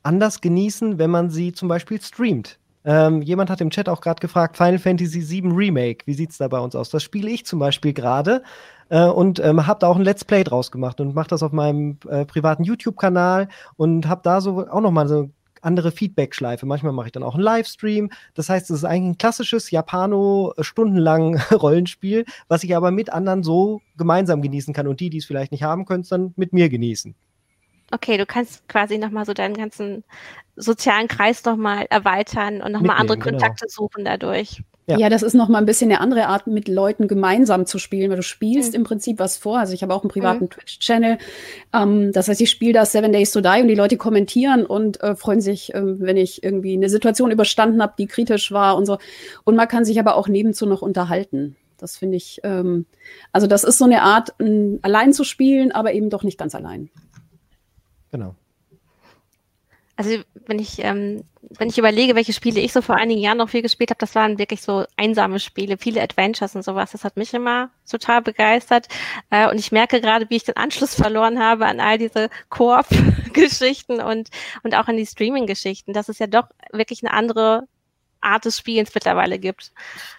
[0.03, 2.59] anders genießen, wenn man sie zum Beispiel streamt.
[2.85, 6.49] Ähm, jemand hat im Chat auch gerade gefragt, Final Fantasy VII Remake, wie sieht's da
[6.49, 6.91] bei uns aus?
[6.91, 8.43] Das spiele ich zum Beispiel gerade
[8.89, 11.53] äh, und ähm, habe da auch ein Let's Play draus gemacht und mache das auf
[11.53, 15.31] meinem äh, privaten YouTube-Kanal und habe da so auch noch mal so
[15.63, 16.67] andere Feedback-Schleife.
[16.67, 18.11] Manchmal mache ich dann auch einen Livestream.
[18.35, 23.11] Das heißt, es ist eigentlich ein klassisches Japano äh, stundenlang Rollenspiel, was ich aber mit
[23.11, 26.35] anderen so gemeinsam genießen kann und die, die es vielleicht nicht haben können, es dann
[26.37, 27.15] mit mir genießen.
[27.91, 30.03] Okay, du kannst quasi nochmal so deinen ganzen
[30.57, 33.39] sozialen Kreis nochmal erweitern und nochmal andere genau.
[33.39, 34.63] Kontakte suchen dadurch.
[34.87, 34.99] Ja.
[34.99, 35.09] Ja.
[35.09, 38.17] das ist noch mal ein bisschen eine andere Art, mit Leuten gemeinsam zu spielen, weil
[38.17, 38.79] du spielst Mhm.
[38.79, 39.59] im Prinzip was vor.
[39.59, 41.19] Also ich habe auch einen privaten Twitch-Channel.
[41.73, 45.01] Ähm, das heißt, ich spiele da Seven Days to Die und die Leute kommentieren und
[45.01, 48.87] äh, freuen sich, ähm, wenn ich irgendwie eine Situation überstanden habe, die kritisch war und
[48.87, 48.99] so.
[49.45, 51.55] Und man kann sich aber auch nebenzu noch unterhalten.
[51.79, 52.87] Das finde ich, ähm,
[53.33, 54.35] also das ist so eine Art,
[54.83, 56.91] allein zu spielen, aber eben doch nicht ganz allein.
[58.11, 58.35] Genau.
[59.97, 61.23] Also wenn ich, ähm,
[61.59, 64.15] wenn ich überlege, welche Spiele ich so vor einigen Jahren noch viel gespielt habe, das
[64.15, 66.93] waren wirklich so einsame Spiele, viele Adventures und sowas.
[66.93, 68.89] Das hat mich immer total begeistert.
[69.31, 74.01] Äh, und ich merke gerade, wie ich den Anschluss verloren habe an all diese Koop-Geschichten
[74.01, 74.31] und,
[74.63, 77.69] und auch an die Streaming-Geschichten, dass es ja doch wirklich eine andere
[78.23, 79.73] Art des Spielens mittlerweile gibt.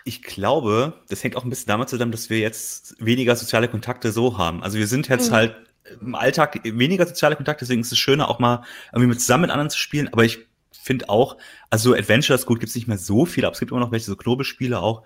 [0.04, 4.12] Ich glaube, das hängt auch ein bisschen damit zusammen, dass wir jetzt weniger soziale Kontakte
[4.12, 4.62] so haben.
[4.62, 5.36] Also wir sind jetzt Mhm.
[5.36, 5.56] halt
[6.02, 9.52] im Alltag weniger soziale Kontakte, deswegen ist es schöner, auch mal irgendwie mit zusammen mit
[9.52, 10.10] anderen zu spielen.
[10.12, 10.40] Aber ich
[10.84, 11.38] finde auch,
[11.70, 14.16] also Adventures, gut, gibt's nicht mehr so viele, aber es gibt immer noch welche, so
[14.16, 15.04] Knobelspiele auch,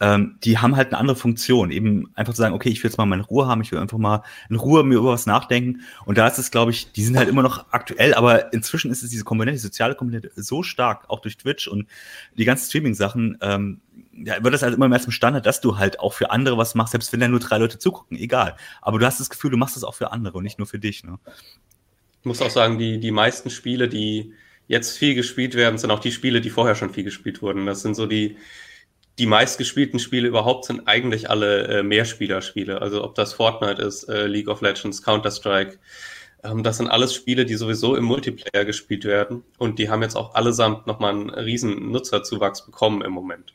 [0.00, 1.70] ähm, die haben halt eine andere Funktion.
[1.70, 3.98] Eben einfach zu sagen, okay, ich will jetzt mal meine Ruhe haben, ich will einfach
[3.98, 5.82] mal in Ruhe mir über was nachdenken.
[6.04, 9.02] Und da ist es, glaube ich, die sind halt immer noch aktuell, aber inzwischen ist
[9.02, 11.86] es diese Komponente, die soziale Komponente so stark, auch durch Twitch und
[12.36, 13.80] die ganzen Streaming-Sachen, ähm,
[14.16, 16.74] ja, wird das halt immer mehr zum Standard, dass du halt auch für andere was
[16.74, 18.56] machst, selbst wenn da nur drei Leute zugucken, egal.
[18.82, 20.78] Aber du hast das Gefühl, du machst das auch für andere und nicht nur für
[20.78, 21.04] dich.
[21.04, 21.18] Ne?
[22.20, 24.32] Ich muss auch sagen, die, die meisten Spiele, die
[24.66, 27.66] jetzt viel gespielt werden, sind auch die Spiele, die vorher schon viel gespielt wurden.
[27.66, 28.36] Das sind so die,
[29.18, 32.80] die meistgespielten Spiele überhaupt sind eigentlich alle äh, Mehrspielerspiele.
[32.82, 35.78] Also ob das Fortnite ist, äh, League of Legends, Counter-Strike.
[36.42, 39.44] Ähm, das sind alles Spiele, die sowieso im Multiplayer gespielt werden.
[39.58, 43.54] Und die haben jetzt auch allesamt nochmal einen riesen Nutzerzuwachs bekommen im Moment.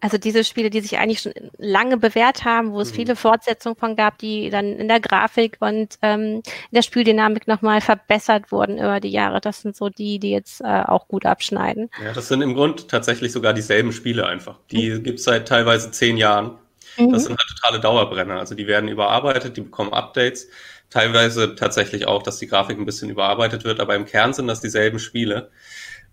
[0.00, 2.96] Also diese Spiele, die sich eigentlich schon lange bewährt haben, wo es mhm.
[2.96, 7.80] viele Fortsetzungen von gab, die dann in der Grafik und ähm, in der Spieldynamik nochmal
[7.82, 9.40] verbessert wurden über die Jahre.
[9.40, 11.90] Das sind so die, die jetzt äh, auch gut abschneiden.
[12.02, 14.58] Ja, das sind im Grund tatsächlich sogar dieselben Spiele einfach.
[14.70, 15.02] Die mhm.
[15.02, 16.58] gibt's seit teilweise zehn Jahren.
[16.96, 17.12] Mhm.
[17.12, 18.38] Das sind halt totale Dauerbrenner.
[18.38, 20.48] Also die werden überarbeitet, die bekommen Updates.
[20.88, 24.60] Teilweise tatsächlich auch, dass die Grafik ein bisschen überarbeitet wird, aber im Kern sind das
[24.60, 25.50] dieselben Spiele.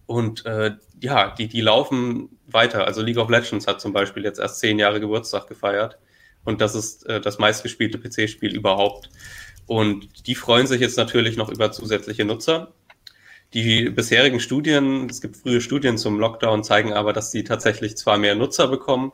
[0.08, 2.88] Und äh, ja, die, die laufen weiter.
[2.88, 6.00] Also League of Legends hat zum Beispiel jetzt erst zehn Jahre Geburtstag gefeiert.
[6.44, 9.10] Und das ist äh, das meistgespielte PC-Spiel überhaupt.
[9.68, 12.74] Und die freuen sich jetzt natürlich noch über zusätzliche Nutzer.
[13.54, 18.18] Die bisherigen Studien, es gibt frühe Studien zum Lockdown, zeigen aber, dass sie tatsächlich zwar
[18.18, 19.12] mehr Nutzer bekommen,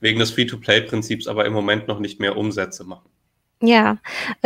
[0.00, 3.10] wegen des Free-to-Play-Prinzips aber im Moment noch nicht mehr Umsätze machen.
[3.62, 3.98] Ja,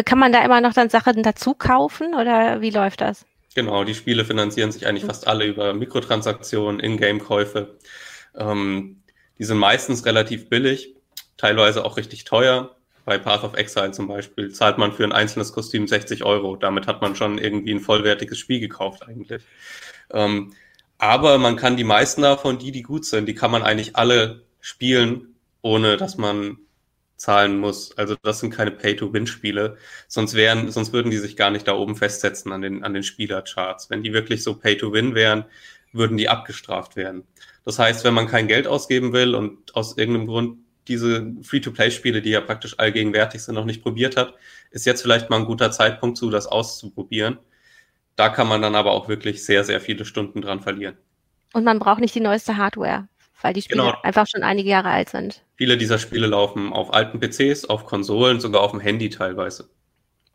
[0.05, 3.25] kann man da immer noch dann Sachen dazu kaufen oder wie läuft das?
[3.55, 7.79] Genau, die Spiele finanzieren sich eigentlich fast alle über Mikrotransaktionen, Ingame-Käufe.
[8.37, 9.03] Ähm,
[9.39, 10.95] die sind meistens relativ billig,
[11.37, 12.75] teilweise auch richtig teuer.
[13.05, 16.57] Bei Path of Exile zum Beispiel zahlt man für ein einzelnes Kostüm 60 Euro.
[16.57, 19.43] Damit hat man schon irgendwie ein vollwertiges Spiel gekauft eigentlich.
[20.11, 20.53] Ähm,
[20.99, 24.43] aber man kann die meisten davon, die, die gut sind, die kann man eigentlich alle
[24.61, 26.59] spielen, ohne dass man
[27.17, 27.97] zahlen muss.
[27.97, 29.77] Also das sind keine Pay-to-Win-Spiele.
[30.09, 33.03] Sonst wären, sonst würden die sich gar nicht da oben festsetzen an den, an den
[33.03, 33.91] Spielercharts.
[33.91, 35.45] Wenn die wirklich so Pay-to-Win wären,
[35.93, 37.25] würden die abgestraft werden.
[37.65, 42.31] Das heißt, wenn man kein Geld ausgeben will und aus irgendeinem Grund diese Free-to-Play-Spiele, die
[42.31, 44.35] ja praktisch allgegenwärtig sind, noch nicht probiert hat,
[44.71, 47.39] ist jetzt vielleicht mal ein guter Zeitpunkt zu, das auszuprobieren.
[48.17, 50.97] Da kann man dann aber auch wirklich sehr, sehr viele Stunden dran verlieren.
[51.55, 53.09] Und man braucht nicht die neueste Hardware
[53.45, 53.95] weil die Spiele genau.
[54.03, 55.43] einfach schon einige Jahre alt sind.
[55.57, 59.69] Viele dieser Spiele laufen auf alten PCs, auf Konsolen, sogar auf dem Handy teilweise.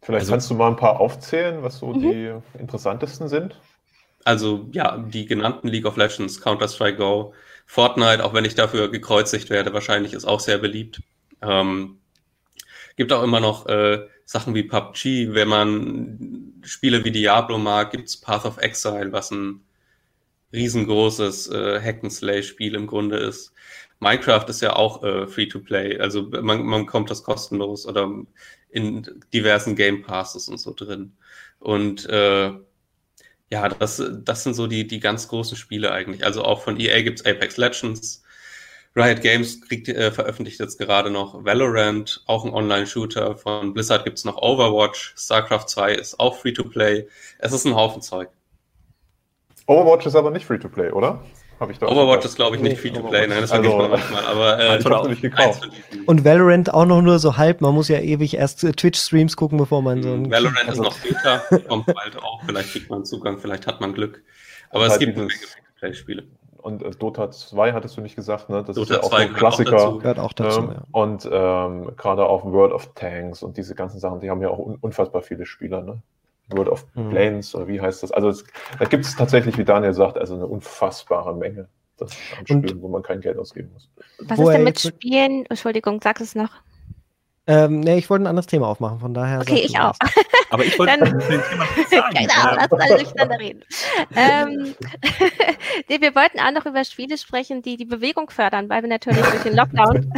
[0.04, 2.02] Vielleicht also, kannst du mal ein paar aufzählen, was so mhm.
[2.02, 3.60] die interessantesten sind.
[4.26, 7.34] Also ja, die genannten League of Legends, Counter-Strike Go,
[7.66, 11.02] Fortnite, auch wenn ich dafür gekreuzigt werde, wahrscheinlich ist auch sehr beliebt.
[11.42, 11.98] Ähm,
[12.96, 18.18] gibt auch immer noch äh, Sachen wie PUBG, wenn man Spiele wie Diablo mag, gibt's
[18.18, 19.62] Path of Exile, was ein
[20.54, 23.54] riesengroßes äh, Hack-and-Slay-Spiel im Grunde ist.
[24.00, 28.10] Minecraft ist ja auch äh, Free-to-Play, also man, man kommt das kostenlos oder
[28.70, 31.14] in diversen Game Passes und so drin.
[31.60, 32.52] Und äh,
[33.52, 36.24] ja, das, das sind so die, die ganz großen Spiele eigentlich.
[36.24, 38.24] Also auch von EA gibt's Apex Legends.
[38.96, 43.36] Riot Games kriegt, äh, veröffentlicht jetzt gerade noch Valorant, auch ein Online-Shooter.
[43.38, 45.16] Von Blizzard gibt's noch Overwatch.
[45.18, 47.08] StarCraft 2 ist auch Free-to-Play.
[47.40, 48.30] Es ist ein Haufen Zeug.
[49.70, 51.20] Overwatch ist aber nicht Free-to-Play, oder?
[51.60, 53.28] Hab ich da Overwatch ist, glaube ich, nicht Free-to-Play.
[53.28, 54.26] Nein, das vergisst also, man manchmal.
[54.26, 55.70] Aber äh, ich habe nicht gekauft.
[56.08, 57.62] Und Valorant auch noch nur so halb.
[57.62, 60.32] Man muss ja ewig erst äh, Twitch-Streams gucken, bevor man so ein.
[60.32, 62.42] Valorant ist noch Beta, kommt bald auch.
[62.48, 64.24] Vielleicht kriegt man Zugang, vielleicht hat man Glück.
[64.72, 66.24] Aber es halt gibt eine Menge Free-to-Play-Spiele.
[66.58, 68.64] Und äh, Dota 2 hattest du nicht gesagt, ne?
[68.66, 69.88] Das Dota ist ja auch 2 so ein Klassiker.
[69.88, 70.84] Auch gehört auch dazu, ähm, ja.
[70.92, 74.58] Und ähm, gerade auch World of Tanks und diese ganzen Sachen, die haben ja auch
[74.58, 76.02] un unfassbar viele Spieler, ne?
[76.52, 77.10] World of mhm.
[77.10, 78.12] Planes oder wie heißt das?
[78.12, 78.44] Also es,
[78.78, 81.68] da gibt es tatsächlich, wie Daniel sagt, also eine unfassbare Menge
[82.02, 82.08] an
[82.46, 83.90] Spielen, wo man kein Geld ausgeben muss.
[84.20, 85.46] Was ist denn mit Spielen?
[85.48, 86.52] Entschuldigung, sag es noch.
[87.48, 89.42] Ähm, nee, ich wollte ein anderes Thema aufmachen, von daher.
[89.42, 89.96] Okay, ich auch.
[90.52, 93.64] Aber ich wollte Dann, Genau, lass alle durcheinander reden.
[94.16, 94.76] ähm,
[96.02, 99.42] wir wollten auch noch über Spiele sprechen, die die Bewegung fördern, weil wir natürlich durch
[99.42, 100.14] den Lockdown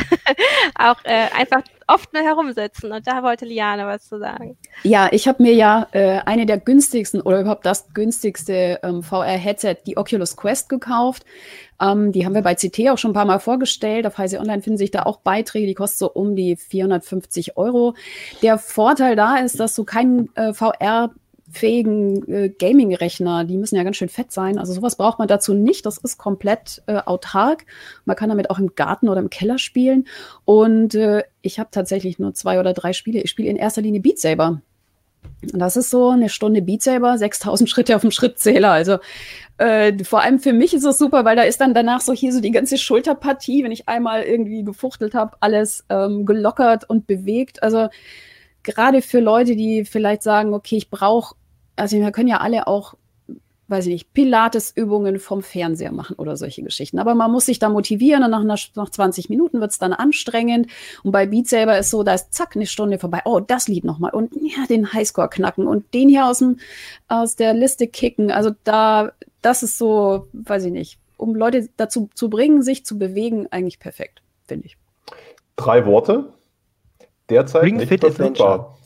[0.76, 2.92] auch äh, einfach oft nur herumsitzen.
[2.92, 4.58] Und da wollte Liane was zu sagen.
[4.84, 9.78] Ja, ich habe mir ja äh, eine der günstigsten oder überhaupt das günstigste ähm, VR-Headset,
[9.86, 11.26] die Oculus Quest, gekauft.
[11.82, 14.06] Ähm, die haben wir bei CT auch schon ein paar Mal vorgestellt.
[14.06, 17.96] Auf Heise Online finden sich da auch Beiträge, die kosten so um die 450 Euro.
[18.42, 21.12] Der Vorteil da ist, dass du keinen äh, VR
[21.52, 24.58] fähigen äh, Gaming-Rechner, die müssen ja ganz schön fett sein.
[24.58, 25.86] Also sowas braucht man dazu nicht.
[25.86, 27.66] Das ist komplett äh, autark.
[28.06, 30.08] Man kann damit auch im Garten oder im Keller spielen.
[30.46, 33.22] Und äh, ich habe tatsächlich nur zwei oder drei Spiele.
[33.22, 34.62] Ich spiele in erster Linie Beat Saber.
[35.42, 38.72] Und das ist so eine Stunde Beat Saber, 6000 Schritte auf dem Schrittzähler.
[38.72, 39.00] Also
[39.58, 42.32] äh, vor allem für mich ist es super, weil da ist dann danach so hier
[42.32, 47.64] so die ganze Schulterpartie, wenn ich einmal irgendwie gefuchtelt habe, alles ähm, gelockert und bewegt.
[47.64, 47.90] Also
[48.64, 51.36] gerade für Leute, die vielleicht sagen, okay, ich brauche
[51.76, 52.96] also wir können ja alle auch,
[53.68, 57.00] weiß ich nicht, Pilates-Übungen vom Fernseher machen oder solche Geschichten.
[57.00, 59.94] Aber man muss sich da motivieren und nach, einer, nach 20 Minuten wird es dann
[59.94, 60.68] anstrengend.
[61.04, 63.22] Und bei Beat Saber ist so, da ist zack, eine Stunde vorbei.
[63.26, 64.12] Oh, das Lied nochmal.
[64.12, 66.60] Und ja, den Highscore knacken und den hier aus, dem,
[67.08, 68.30] aus der Liste kicken.
[68.30, 72.98] Also da, das ist so, weiß ich nicht, um Leute dazu zu bringen, sich zu
[72.98, 74.78] bewegen, eigentlich perfekt, finde ich.
[75.56, 76.34] Drei Worte.
[77.30, 78.78] Derzeit Ring nicht Fit verfügbar.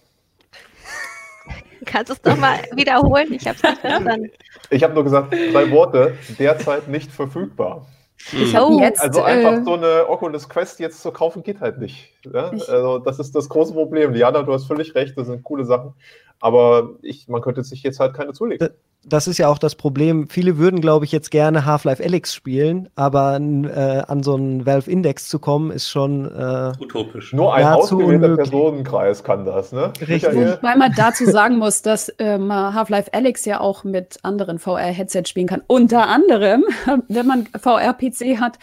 [1.85, 3.31] Kannst du es nochmal wiederholen?
[3.33, 4.31] Ich habe es nicht verstanden.
[4.69, 7.87] Ich habe nur gesagt, drei Worte, derzeit nicht verfügbar.
[8.33, 12.11] Oh, jetzt, also einfach äh, so eine Oculus Quest jetzt zu kaufen geht halt nicht.
[12.23, 12.49] Ja?
[12.49, 14.13] Also das ist das große Problem.
[14.13, 15.93] Liana, du hast völlig recht, das sind coole Sachen.
[16.39, 18.69] Aber ich, man könnte sich jetzt halt keine zulegen.
[19.07, 20.29] Das ist ja auch das Problem.
[20.29, 24.89] Viele würden, glaube ich, jetzt gerne Half-Life Alyx spielen, aber äh, an so einen Valve
[24.89, 27.31] Index zu kommen, ist schon äh, utopisch.
[27.33, 29.93] Nur ein ausgewählter Personenkreis kann das, ne?
[30.01, 30.57] Richtig.
[30.61, 35.47] Weil man dazu sagen muss, dass ähm, Half-Life Alyx ja auch mit anderen VR-Headsets spielen
[35.47, 35.61] kann.
[35.67, 36.63] Unter anderem,
[37.07, 38.57] wenn man VR-PC hat,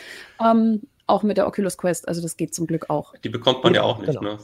[0.44, 2.08] ähm, auch mit der Oculus Quest.
[2.08, 3.14] Also das geht zum Glück auch.
[3.22, 4.32] Die bekommt man ja, ja auch nicht, genau.
[4.32, 4.38] ne?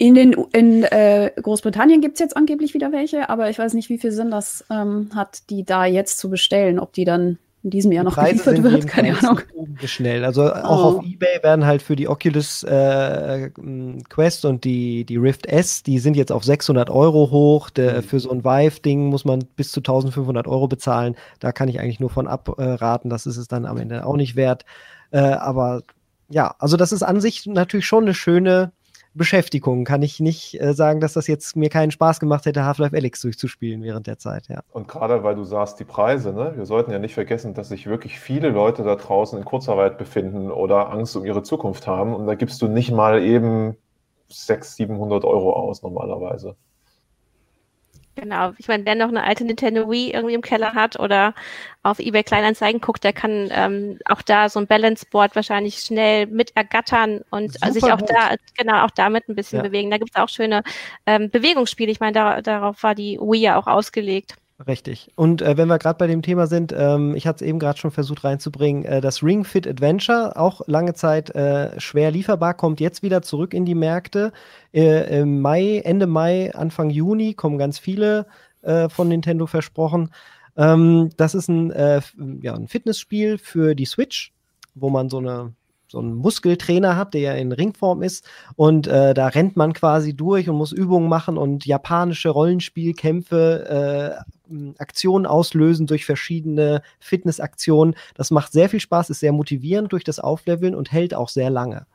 [0.00, 3.90] In, den, in äh, Großbritannien gibt es jetzt angeblich wieder welche, aber ich weiß nicht,
[3.90, 6.78] wie viel Sinn das ähm, hat, die da jetzt zu bestellen.
[6.78, 9.40] Ob die dann in diesem Jahr noch Preise geliefert wird, keine Ahnung.
[9.84, 10.24] Schnell.
[10.24, 10.98] Also auch oh.
[11.00, 13.50] auf Ebay werden halt für die Oculus äh,
[14.08, 17.68] Quest und die, die Rift S, die sind jetzt auf 600 Euro hoch.
[17.68, 18.02] Der, mhm.
[18.02, 21.14] Für so ein Vive-Ding muss man bis zu 1500 Euro bezahlen.
[21.40, 23.10] Da kann ich eigentlich nur von abraten.
[23.10, 24.64] Das ist es dann am Ende auch nicht wert.
[25.10, 25.82] Äh, aber
[26.30, 28.72] ja, also das ist an sich natürlich schon eine schöne
[29.14, 29.84] Beschäftigung.
[29.84, 33.20] Kann ich nicht äh, sagen, dass das jetzt mir keinen Spaß gemacht hätte, Half-Life Alyx
[33.20, 34.60] durchzuspielen während der Zeit, ja.
[34.70, 36.52] Und gerade weil du sagst, die Preise, ne?
[36.56, 40.50] wir sollten ja nicht vergessen, dass sich wirklich viele Leute da draußen in Kurzarbeit befinden
[40.50, 42.14] oder Angst um ihre Zukunft haben.
[42.14, 43.76] Und da gibst du nicht mal eben
[44.28, 46.56] 600, 700 Euro aus normalerweise.
[48.16, 51.32] Genau, ich meine, wer noch eine alte Nintendo Wii irgendwie im Keller hat oder
[51.82, 56.26] auf eBay Kleinanzeigen guckt, der kann ähm, auch da so ein Balance Board wahrscheinlich schnell
[56.26, 59.62] mit ergattern und Super sich auch da, genau, auch damit ein bisschen ja.
[59.62, 59.90] bewegen.
[59.90, 60.62] Da gibt es auch schöne
[61.06, 61.90] ähm, Bewegungsspiele.
[61.90, 64.34] Ich meine, da, darauf war die Wii ja auch ausgelegt.
[64.66, 65.10] Richtig.
[65.14, 67.78] Und äh, wenn wir gerade bei dem Thema sind, ähm, ich hatte es eben gerade
[67.78, 72.78] schon versucht reinzubringen, äh, das Ring Fit Adventure, auch lange Zeit äh, schwer lieferbar, kommt
[72.78, 74.32] jetzt wieder zurück in die Märkte.
[74.74, 78.26] Äh, Im Mai, Ende Mai, Anfang Juni kommen ganz viele
[78.60, 80.10] äh, von Nintendo versprochen.
[80.56, 82.02] Ähm, das ist ein, äh,
[82.42, 84.34] ja, ein Fitnessspiel für die Switch,
[84.74, 85.54] wo man so eine
[85.90, 88.24] so einen Muskeltrainer hat, der ja in Ringform ist.
[88.54, 94.30] Und äh, da rennt man quasi durch und muss Übungen machen und japanische Rollenspielkämpfe, äh,
[94.78, 97.94] Aktionen auslösen durch verschiedene Fitnessaktionen.
[98.14, 101.50] Das macht sehr viel Spaß, ist sehr motivierend durch das Aufleveln und hält auch sehr
[101.50, 101.86] lange.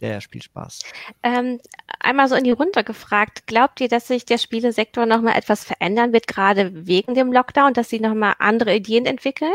[0.00, 0.80] Der Spielspaß.
[1.22, 1.60] Ähm,
[2.00, 6.12] einmal so in die Runde gefragt, glaubt ihr, dass sich der Spielesektor nochmal etwas verändern
[6.12, 9.54] wird, gerade wegen dem Lockdown, dass sie nochmal andere Ideen entwickeln?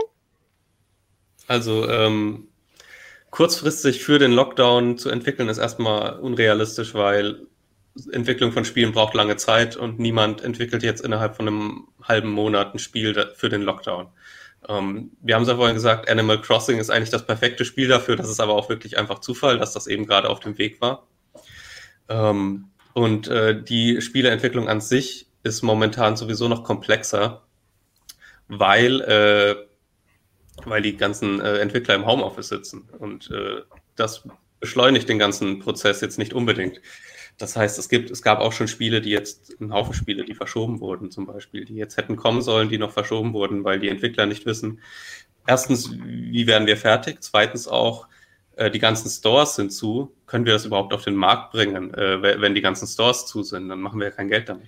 [1.48, 2.48] Also ähm,
[3.30, 7.48] kurzfristig für den Lockdown zu entwickeln, ist erstmal unrealistisch, weil
[8.12, 12.74] Entwicklung von Spielen braucht lange Zeit und niemand entwickelt jetzt innerhalb von einem halben Monat
[12.74, 14.08] ein Spiel für den Lockdown.
[14.68, 18.16] Ähm, wir haben es ja vorhin gesagt, Animal Crossing ist eigentlich das perfekte Spiel dafür.
[18.16, 21.08] Das ist aber auch wirklich einfach Zufall, dass das eben gerade auf dem Weg war.
[22.10, 27.44] Ähm, und äh, die Spieleentwicklung an sich ist momentan sowieso noch komplexer,
[28.48, 29.68] weil äh,
[30.66, 32.90] weil die ganzen äh, Entwickler im Homeoffice sitzen.
[32.98, 33.62] Und äh,
[33.96, 34.28] das
[34.60, 36.82] beschleunigt den ganzen Prozess jetzt nicht unbedingt.
[37.38, 40.34] Das heißt, es gibt, es gab auch schon Spiele, die jetzt, ein Haufen Spiele, die
[40.34, 43.90] verschoben wurden, zum Beispiel, die jetzt hätten kommen sollen, die noch verschoben wurden, weil die
[43.90, 44.80] Entwickler nicht wissen,
[45.46, 47.18] erstens, wie werden wir fertig?
[47.22, 48.08] Zweitens auch,
[48.58, 50.14] äh, die ganzen Stores sind zu.
[50.26, 53.70] Können wir das überhaupt auf den Markt bringen, äh, wenn die ganzen Stores zu sind?
[53.70, 54.68] Dann machen wir ja kein Geld damit.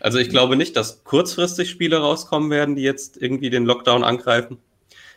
[0.00, 4.58] Also ich glaube nicht, dass kurzfristig Spiele rauskommen werden, die jetzt irgendwie den Lockdown angreifen.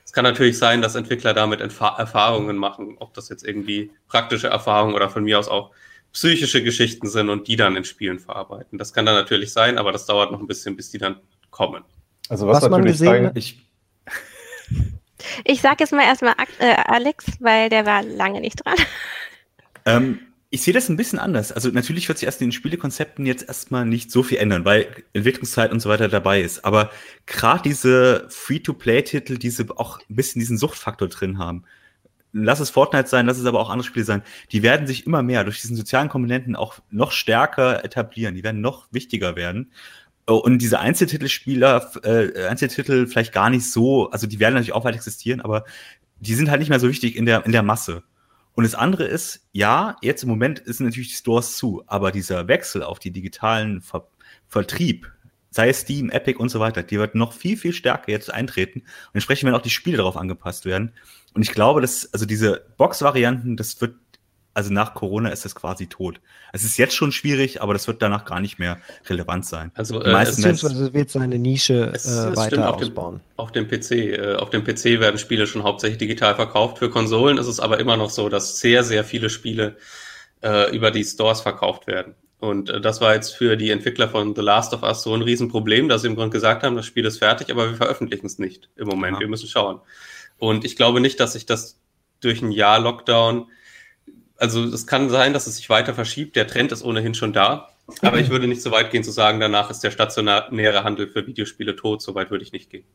[0.06, 4.96] Es kann natürlich sein, dass Entwickler damit Erfahrungen machen, ob das jetzt irgendwie praktische Erfahrungen
[4.96, 5.72] oder von mir aus auch
[6.14, 8.78] psychische Geschichten sind und die dann in Spielen verarbeiten.
[8.78, 11.18] Das kann dann natürlich sein, aber das dauert noch ein bisschen, bis die dann
[11.52, 11.84] kommen.
[12.30, 13.66] Also was, was natürlich zeigen, ich,
[15.46, 18.76] ich sage jetzt mal erstmal äh, Alex, weil der war lange nicht dran.
[19.86, 20.20] Ähm,
[20.52, 21.52] Ich sehe das ein bisschen anders.
[21.52, 24.88] Also natürlich wird sich erst in den Spielekonzepten jetzt erstmal nicht so viel ändern, weil
[25.14, 26.66] Entwicklungszeit und so weiter dabei ist.
[26.66, 26.90] Aber
[27.28, 31.64] gerade diese Free-to-Play-Titel, diese auch ein bisschen diesen Suchtfaktor drin haben,
[32.32, 35.24] lass es Fortnite sein, lass es aber auch andere Spiele sein, die werden sich immer
[35.24, 38.36] mehr durch diesen sozialen Komponenten auch noch stärker etablieren.
[38.36, 39.72] Die werden noch wichtiger werden.
[40.26, 44.96] Und diese Einzeltitelspieler, äh, Einzeltitel vielleicht gar nicht so, also die werden natürlich auch weit
[44.96, 45.66] existieren, aber
[46.20, 48.04] die sind halt nicht mehr so wichtig in der, in der Masse.
[48.54, 52.48] Und das andere ist, ja, jetzt im Moment sind natürlich die Stores zu, aber dieser
[52.48, 54.08] Wechsel auf die digitalen Ver
[54.48, 55.12] Vertrieb,
[55.52, 58.80] sei es Steam, Epic und so weiter, die wird noch viel, viel stärker jetzt eintreten.
[58.80, 60.94] Und entsprechend werden auch die Spiele darauf angepasst werden.
[61.34, 63.96] Und ich glaube, dass, also diese Box-Varianten, das wird
[64.60, 66.20] also nach Corona ist es quasi tot.
[66.52, 69.72] Es ist jetzt schon schwierig, aber das wird danach gar nicht mehr relevant sein.
[69.76, 73.18] Also äh, beziehungsweise wird seine Nische es, äh, weiter auf ausbauen.
[73.18, 76.80] Dem, auf dem PC, äh, auf dem PC werden Spiele schon hauptsächlich digital verkauft.
[76.80, 79.78] Für Konsolen ist es aber immer noch so, dass sehr sehr viele Spiele
[80.42, 82.16] äh, über die Stores verkauft werden.
[82.40, 85.22] Und äh, das war jetzt für die Entwickler von The Last of Us so ein
[85.22, 88.40] Riesenproblem, dass sie im Grunde gesagt haben, das Spiel ist fertig, aber wir veröffentlichen es
[88.40, 89.16] nicht im Moment.
[89.16, 89.20] Ja.
[89.22, 89.80] Wir müssen schauen.
[90.38, 91.80] Und ich glaube nicht, dass sich das
[92.22, 93.48] durch ein Jahr Lockdown
[94.40, 96.36] also es kann sein, dass es sich weiter verschiebt.
[96.36, 97.70] Der Trend ist ohnehin schon da.
[98.02, 101.26] Aber ich würde nicht so weit gehen zu sagen, danach ist der stationäre Handel für
[101.26, 102.02] Videospiele tot.
[102.02, 102.86] So weit würde ich nicht gehen.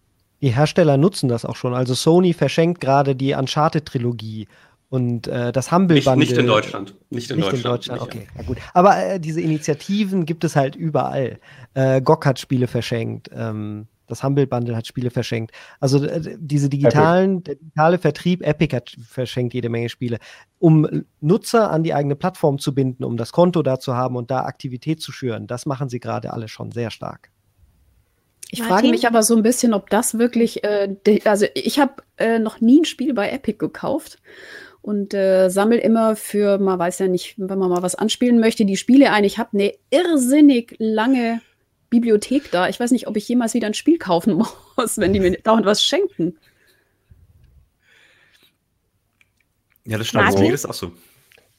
[0.41, 1.75] Die Hersteller nutzen das auch schon.
[1.75, 4.49] Also Sony verschenkt gerade die Uncharted-Trilogie
[4.95, 6.19] und äh, das Humble Bundle.
[6.19, 6.95] Nicht, nicht in Deutschland.
[7.11, 7.65] Nicht in nicht Deutschland.
[7.65, 8.01] In Deutschland.
[8.01, 8.43] Nicht, okay, ja.
[8.45, 8.59] gut.
[8.75, 11.41] Aber äh, diese Initiativen gibt es halt überall.
[11.75, 13.29] Äh, GOG hat Spiele verschenkt.
[13.35, 15.51] Ähm, das Humble Bundle hat Spiele verschenkt.
[15.81, 16.07] Also
[16.39, 17.45] diese digitalen, Epic.
[17.45, 20.19] der digitale Vertrieb, Epic hat verschenkt jede Menge Spiele,
[20.61, 24.31] um Nutzer an die eigene Plattform zu binden, um das Konto da zu haben und
[24.31, 25.49] da Aktivität zu schüren.
[25.49, 27.31] Das machen sie gerade alle schon sehr stark.
[28.51, 28.77] Ich Martin?
[28.77, 32.61] frage mich aber so ein bisschen, ob das wirklich, äh, also ich habe äh, noch
[32.61, 34.19] nie ein Spiel bei Epic gekauft
[34.85, 38.67] und äh, sammle immer für, man weiß ja nicht, wenn man mal was anspielen möchte,
[38.67, 39.25] die Spiele ein.
[39.25, 41.41] Ich habe eine irrsinnig lange
[41.89, 42.69] Bibliothek da.
[42.69, 44.35] Ich weiß nicht, ob ich jemals wieder ein Spiel kaufen
[44.77, 46.37] muss, wenn die mir dauernd was schenken.
[49.87, 50.25] Ja, das stimmt.
[50.25, 50.51] Martin?
[50.51, 50.93] Das ist auch so.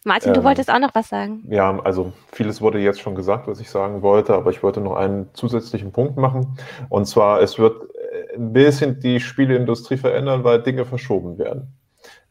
[0.03, 1.47] Martin, du ähm, wolltest auch noch was sagen.
[1.49, 4.97] Ja, also vieles wurde jetzt schon gesagt, was ich sagen wollte, aber ich wollte noch
[4.97, 6.59] einen zusätzlichen Punkt machen.
[6.89, 11.73] Und zwar, es wird äh, ein bisschen die Spieleindustrie verändern, weil Dinge verschoben werden.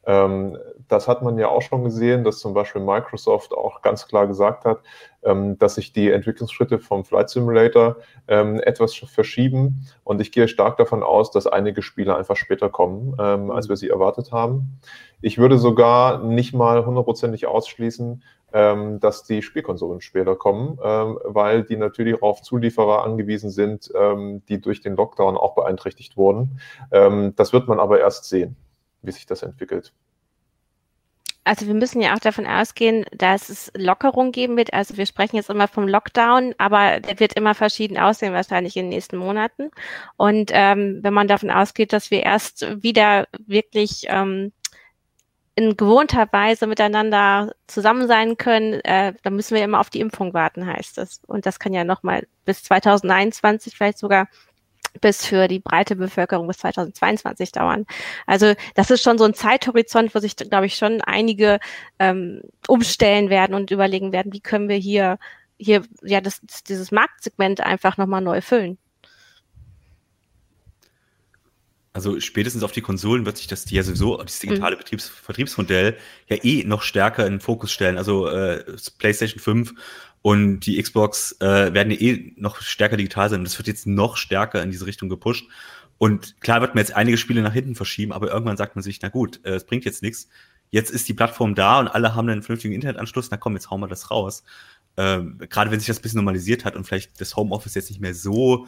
[0.07, 0.57] Ähm,
[0.89, 4.65] das hat man ja auch schon gesehen, dass zum Beispiel Microsoft auch ganz klar gesagt
[4.65, 4.81] hat,
[5.23, 7.97] ähm, dass sich die Entwicklungsschritte vom Flight Simulator
[8.29, 9.87] ähm, etwas verschieben.
[10.05, 13.77] Und ich gehe stark davon aus, dass einige Spiele einfach später kommen, ähm, als wir
[13.77, 14.79] sie erwartet haben.
[15.21, 21.65] Ich würde sogar nicht mal hundertprozentig ausschließen, ähm, dass die Spielkonsolen später kommen, ähm, weil
[21.65, 26.61] die natürlich auch auf Zulieferer angewiesen sind, ähm, die durch den Lockdown auch beeinträchtigt wurden.
[26.91, 28.57] das wird man aber erst sehen
[29.05, 29.93] wie sich das entwickelt.
[31.45, 34.73] Also wir müssen ja auch davon ausgehen, dass es Lockerung geben wird.
[34.73, 38.85] Also wir sprechen jetzt immer vom Lockdown, aber der wird immer verschieden aussehen, wahrscheinlich in
[38.85, 39.71] den nächsten Monaten.
[40.17, 44.53] Und ähm, wenn man davon ausgeht, dass wir erst wieder wirklich ähm,
[45.55, 50.35] in gewohnter Weise miteinander zusammen sein können, äh, dann müssen wir immer auf die Impfung
[50.35, 51.21] warten, heißt es.
[51.27, 54.29] Und das kann ja nochmal bis 2021 vielleicht sogar
[55.01, 57.87] bis für die breite Bevölkerung bis 2022 dauern.
[58.27, 61.59] Also das ist schon so ein Zeithorizont, wo sich, glaube ich, schon einige
[61.99, 65.19] ähm, umstellen werden und überlegen werden, wie können wir hier
[65.57, 68.79] hier ja das, dieses Marktsegment einfach nochmal neu füllen.
[71.93, 74.81] Also spätestens auf die Konsolen wird sich das ja sowieso, das digitale mhm.
[74.81, 75.97] Betriebs Vertriebsmodell
[76.29, 77.99] ja eh noch stärker in den Fokus stellen.
[77.99, 78.65] Also äh,
[78.99, 79.75] PlayStation 5
[80.25, 83.45] und die Xbox äh, werden eh noch stärker digital sein.
[83.45, 85.47] Das wird jetzt noch stärker in diese Richtung gepusht.
[85.99, 89.03] Und klar wird man jetzt einige Spiele nach hinten verschieben, aber irgendwann sagt man sich,
[89.03, 90.31] na gut, äh, es bringt jetzt nichts.
[90.71, 93.83] Jetzt ist die Plattform da und alle haben einen vernünftigen Internetanschluss, na komm, jetzt hauen
[93.83, 94.45] wir das raus.
[94.97, 98.01] Ähm, Gerade wenn sich das ein bisschen normalisiert hat und vielleicht das Homeoffice jetzt nicht
[98.01, 98.67] mehr so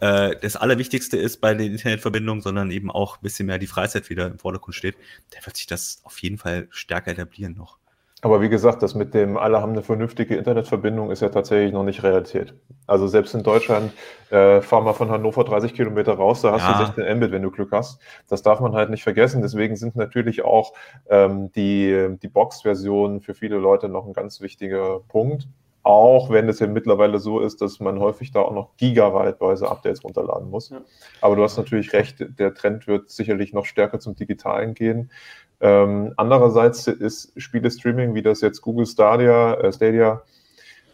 [0.00, 4.10] äh, das Allerwichtigste ist bei den Internetverbindungen, sondern eben auch ein bisschen mehr die Freizeit
[4.10, 4.96] wieder im Vordergrund steht,
[5.30, 7.77] dann wird sich das auf jeden Fall stärker etablieren noch.
[8.20, 11.84] Aber wie gesagt, das mit dem alle haben eine vernünftige Internetverbindung ist ja tatsächlich noch
[11.84, 12.52] nicht Realität.
[12.86, 13.92] Also selbst in Deutschland,
[14.30, 16.78] äh, fahr mal von Hannover 30 Kilometer raus, da hast ja.
[16.78, 18.00] du 16 Mbit, wenn du Glück hast.
[18.28, 19.40] Das darf man halt nicht vergessen.
[19.40, 20.72] Deswegen sind natürlich auch
[21.08, 25.46] ähm, die, die Box-Versionen für viele Leute noch ein ganz wichtiger Punkt.
[25.84, 30.02] Auch wenn es ja mittlerweile so ist, dass man häufig da auch noch gigabyteweise Updates
[30.02, 30.70] runterladen muss.
[30.70, 30.82] Ja.
[31.20, 35.10] Aber du hast natürlich recht, der Trend wird sicherlich noch stärker zum Digitalen gehen.
[35.60, 40.22] Ähm, andererseits ist Spiele-Streaming, wie das jetzt Google Stadia, äh, Stadia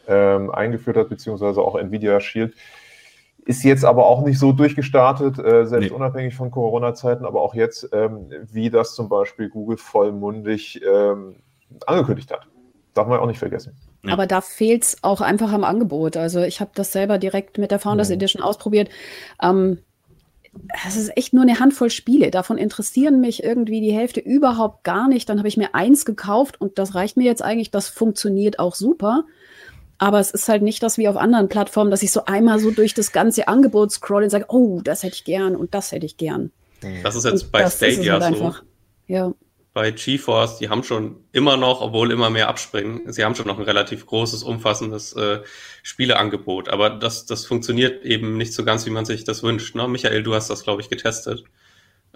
[0.09, 2.55] ähm, eingeführt hat, beziehungsweise auch Nvidia Shield,
[3.45, 5.95] ist jetzt aber auch nicht so durchgestartet, äh, selbst nee.
[5.95, 11.37] unabhängig von Corona-Zeiten, aber auch jetzt, ähm, wie das zum Beispiel Google vollmundig ähm,
[11.87, 12.47] angekündigt hat.
[12.95, 13.77] darf man auch nicht vergessen.
[14.03, 14.13] Ja.
[14.13, 16.17] Aber da fehlt es auch einfach am Angebot.
[16.17, 18.15] Also ich habe das selber direkt mit der Founders mhm.
[18.15, 18.89] Edition ausprobiert.
[19.43, 19.79] Ähm,
[20.87, 22.31] es ist echt nur eine Handvoll Spiele.
[22.31, 25.29] Davon interessieren mich irgendwie die Hälfte überhaupt gar nicht.
[25.29, 27.71] Dann habe ich mir eins gekauft und das reicht mir jetzt eigentlich.
[27.71, 29.25] Das funktioniert auch super.
[29.99, 32.71] Aber es ist halt nicht das wie auf anderen Plattformen, dass ich so einmal so
[32.71, 36.07] durch das ganze Angebot scrolle und sage, oh, das hätte ich gern und das hätte
[36.07, 36.51] ich gern.
[37.03, 38.55] Das ist jetzt und bei Stadia halt so.
[39.07, 39.33] Ja.
[39.75, 43.59] Bei GeForce, die haben schon immer noch, obwohl immer mehr abspringen, sie haben schon noch
[43.59, 45.41] ein relativ großes, umfassendes äh,
[45.83, 46.69] Spieleangebot.
[46.69, 49.75] Aber das, das funktioniert eben nicht so ganz, wie man sich das wünscht.
[49.75, 49.89] Ne?
[49.89, 51.43] Michael, du hast das, glaube ich, getestet.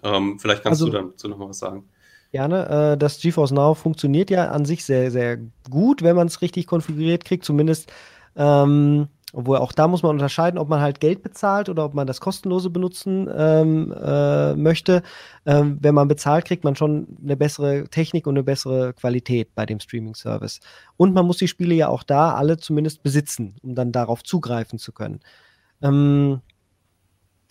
[0.05, 1.89] Ähm, vielleicht kannst also, du dazu noch mal was sagen.
[2.31, 2.93] Gerne.
[2.93, 5.39] Äh, das GeForce Now funktioniert ja an sich sehr, sehr
[5.69, 7.45] gut, wenn man es richtig konfiguriert kriegt.
[7.45, 7.91] Zumindest,
[8.37, 12.07] ähm, obwohl auch da muss man unterscheiden, ob man halt Geld bezahlt oder ob man
[12.07, 15.03] das kostenlose benutzen ähm, äh, möchte.
[15.45, 19.67] Ähm, wenn man bezahlt, kriegt man schon eine bessere Technik und eine bessere Qualität bei
[19.67, 20.61] dem Streaming-Service.
[20.97, 24.79] Und man muss die Spiele ja auch da alle zumindest besitzen, um dann darauf zugreifen
[24.79, 25.21] zu können.
[25.83, 26.41] Ähm,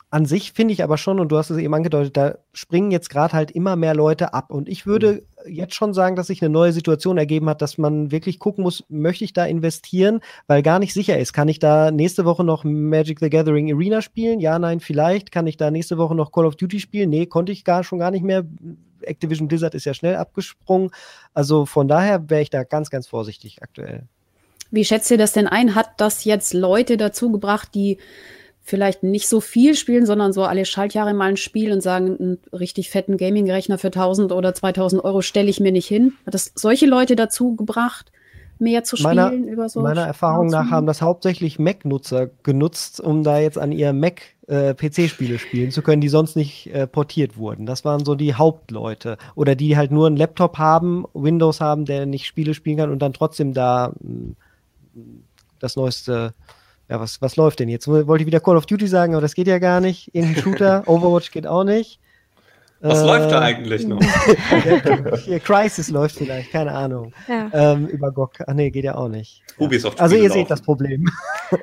[0.09, 3.09] an sich finde ich aber schon, und du hast es eben angedeutet, da springen jetzt
[3.09, 4.51] gerade halt immer mehr Leute ab.
[4.51, 5.21] Und ich würde mhm.
[5.49, 8.83] Jetzt schon sagen, dass sich eine neue Situation ergeben hat, dass man wirklich gucken muss,
[8.89, 11.33] möchte ich da investieren, weil gar nicht sicher ist.
[11.33, 14.39] Kann ich da nächste Woche noch Magic the Gathering Arena spielen?
[14.39, 15.31] Ja, nein, vielleicht.
[15.31, 17.09] Kann ich da nächste Woche noch Call of Duty spielen?
[17.09, 18.45] Nee, konnte ich gar schon gar nicht mehr.
[19.01, 20.91] Activision Blizzard ist ja schnell abgesprungen.
[21.33, 24.03] Also von daher wäre ich da ganz, ganz vorsichtig aktuell.
[24.71, 25.75] Wie schätzt ihr das denn ein?
[25.75, 27.97] Hat das jetzt Leute dazu gebracht, die
[28.67, 32.37] vielleicht nicht so viel spielen, sondern so alle Schaltjahre mal ein Spiel und sagen, einen
[32.51, 36.13] richtig fetten Gaming-Rechner für 1000 oder 2000 Euro stelle ich mir nicht hin.
[36.25, 38.11] Hat das solche Leute dazu gebracht,
[38.59, 39.79] mehr zu spielen meiner, über so?
[39.79, 44.73] Meiner Erfahrung nach haben das hauptsächlich Mac-Nutzer genutzt, um da jetzt an ihr Mac äh,
[44.73, 47.65] PC-Spiele spielen zu können, die sonst nicht äh, portiert wurden.
[47.65, 49.17] Das waren so die Hauptleute.
[49.35, 53.01] Oder die halt nur einen Laptop haben, Windows haben, der nicht Spiele spielen kann und
[53.01, 54.35] dann trotzdem da mh,
[54.93, 55.23] hm,
[55.59, 56.33] das neueste
[56.89, 57.87] ja, was, was läuft denn jetzt?
[57.87, 60.13] Wollte ich wieder Call of Duty sagen, aber das geht ja gar nicht.
[60.13, 61.99] Irgendein Shooter, Overwatch geht auch nicht.
[62.79, 63.99] Was äh, läuft da eigentlich noch?
[65.25, 67.11] Hier, Crisis läuft vielleicht, keine Ahnung.
[67.27, 67.49] Ja.
[67.53, 68.35] Ähm, über GOG.
[68.45, 69.41] Ach nee, geht ja auch nicht.
[69.57, 71.09] Ubisoft also ihr seht das Problem.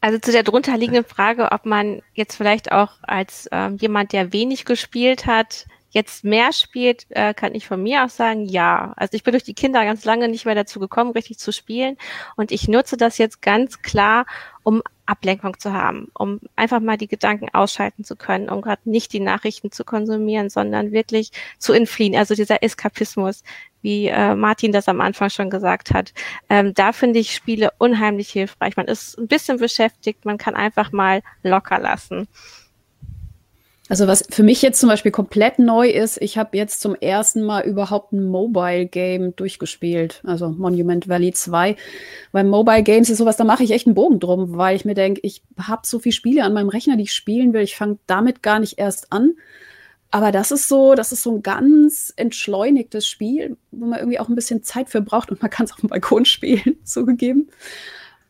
[0.00, 4.64] Also zu der drunterliegenden Frage, ob man jetzt vielleicht auch als ähm, jemand, der wenig
[4.64, 5.66] gespielt hat,
[5.98, 8.92] jetzt mehr spielt, äh, kann ich von mir auch sagen, ja.
[8.96, 11.96] Also ich bin durch die Kinder ganz lange nicht mehr dazu gekommen, richtig zu spielen.
[12.36, 14.24] Und ich nutze das jetzt ganz klar,
[14.62, 19.12] um Ablenkung zu haben, um einfach mal die Gedanken ausschalten zu können, um gerade nicht
[19.12, 22.14] die Nachrichten zu konsumieren, sondern wirklich zu entfliehen.
[22.14, 23.42] Also dieser Eskapismus,
[23.82, 26.12] wie äh, Martin das am Anfang schon gesagt hat.
[26.48, 28.76] Ähm, da finde ich Spiele unheimlich hilfreich.
[28.76, 32.28] Man ist ein bisschen beschäftigt, man kann einfach mal locker lassen.
[33.88, 37.42] Also was für mich jetzt zum Beispiel komplett neu ist, ich habe jetzt zum ersten
[37.42, 41.74] Mal überhaupt ein Mobile Game durchgespielt, also Monument Valley 2.
[42.32, 44.94] Weil Mobile Games ist sowas, da mache ich echt einen Bogen drum, weil ich mir
[44.94, 47.98] denke, ich habe so viele Spiele an meinem Rechner, die ich spielen will, ich fange
[48.06, 49.32] damit gar nicht erst an.
[50.10, 54.28] Aber das ist so, das ist so ein ganz entschleunigtes Spiel, wo man irgendwie auch
[54.28, 57.48] ein bisschen Zeit für braucht und man kann es auf dem Balkon spielen, zugegeben.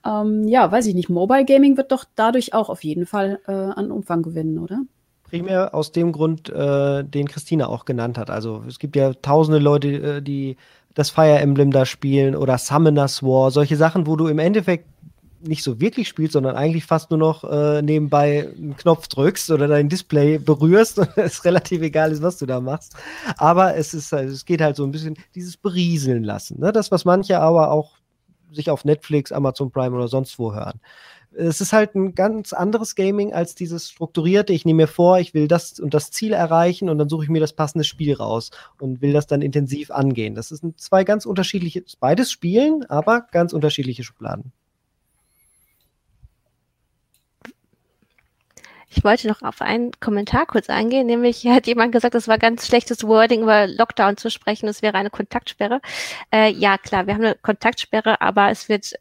[0.05, 1.09] Ähm, ja, weiß ich nicht.
[1.09, 4.83] Mobile Gaming wird doch dadurch auch auf jeden Fall äh, an Umfang gewinnen, oder?
[5.29, 8.31] Primär aus dem Grund, äh, den Christina auch genannt hat.
[8.31, 10.57] Also es gibt ja tausende Leute, äh, die
[10.95, 14.87] das Fire Emblem da spielen oder Summoner's War, solche Sachen, wo du im Endeffekt
[15.41, 19.69] nicht so wirklich spielst, sondern eigentlich fast nur noch äh, nebenbei einen Knopf drückst oder
[19.69, 22.95] dein Display berührst und es relativ egal ist, was du da machst.
[23.37, 26.59] Aber es ist, also es geht halt so ein bisschen dieses Berieseln lassen.
[26.59, 26.73] Ne?
[26.73, 27.99] Das, was manche aber auch
[28.51, 30.81] sich auf Netflix, Amazon Prime oder sonst wo hören
[31.39, 34.53] es ist halt ein ganz anderes Gaming als dieses strukturierte.
[34.53, 37.31] Ich nehme mir vor, ich will das und das Ziel erreichen und dann suche ich
[37.31, 40.35] mir das passende Spiel raus und will das dann intensiv angehen.
[40.35, 44.53] Das sind zwei ganz unterschiedliche, beides Spielen, aber ganz unterschiedliche Schubladen.
[48.91, 52.67] Ich wollte noch auf einen Kommentar kurz eingehen, nämlich hat jemand gesagt, es war ganz
[52.67, 55.81] schlechtes Wording über Lockdown zu sprechen, es wäre eine Kontaktsperre.
[56.33, 58.95] Äh, ja, klar, wir haben eine Kontaktsperre, aber es wird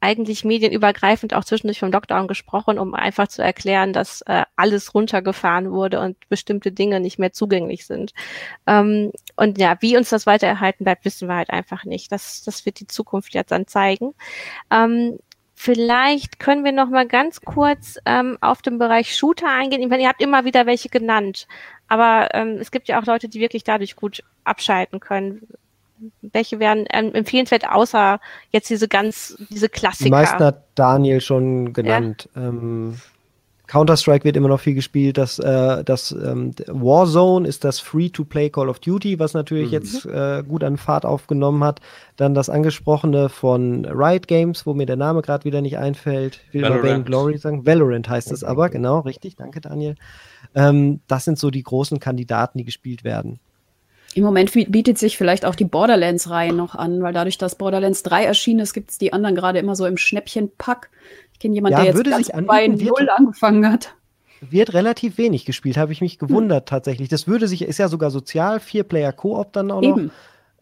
[0.00, 5.70] eigentlich medienübergreifend auch zwischendurch vom Lockdown gesprochen, um einfach zu erklären, dass äh, alles runtergefahren
[5.70, 8.12] wurde und bestimmte Dinge nicht mehr zugänglich sind.
[8.66, 12.10] Ähm, und ja, wie uns das weiter erhalten bleibt, wissen wir halt einfach nicht.
[12.12, 14.14] Das, das wird die Zukunft jetzt dann zeigen.
[14.70, 15.18] Ähm,
[15.62, 19.82] Vielleicht können wir noch mal ganz kurz ähm, auf den Bereich Shooter eingehen.
[19.82, 21.46] Ich meine, ihr habt immer wieder welche genannt,
[21.86, 25.46] aber ähm, es gibt ja auch Leute, die wirklich dadurch gut abschalten können
[26.22, 28.20] welche wären ähm, empfehlenswert, außer
[28.50, 30.04] jetzt diese ganz, diese Klassiker?
[30.04, 32.28] Die meisten hat Daniel schon genannt.
[32.34, 32.48] Ja.
[32.48, 32.96] Ähm,
[33.70, 35.16] Counter-Strike wird immer noch viel gespielt.
[35.16, 39.72] Das, äh, das ähm, Warzone ist das Free-to-Play Call of Duty, was natürlich mhm.
[39.72, 41.80] jetzt äh, gut an Fahrt aufgenommen hat.
[42.16, 46.40] Dann das angesprochene von Riot Games, wo mir der Name gerade wieder nicht einfällt.
[46.48, 47.06] Ich will Valorant.
[47.06, 47.64] Glory sagen.
[47.64, 49.36] Valorant heißt es aber, genau, richtig.
[49.36, 49.94] Danke, Daniel.
[50.56, 53.38] Ähm, das sind so die großen Kandidaten, die gespielt werden.
[54.14, 58.24] Im Moment bietet sich vielleicht auch die Borderlands-Reihe noch an, weil dadurch, dass Borderlands 3
[58.24, 60.90] erschienen ist, gibt es die anderen gerade immer so im Schnäppchenpack.
[61.32, 63.94] Ich kenne jemanden, ja, der jetzt ganz bei Null angefangen hat.
[64.40, 66.66] Wird relativ wenig gespielt, habe ich mich gewundert hm.
[66.66, 67.08] tatsächlich.
[67.08, 70.06] Das würde sich, ist ja sogar sozial, Vier-Player-Koop dann auch Eben.
[70.06, 70.12] noch.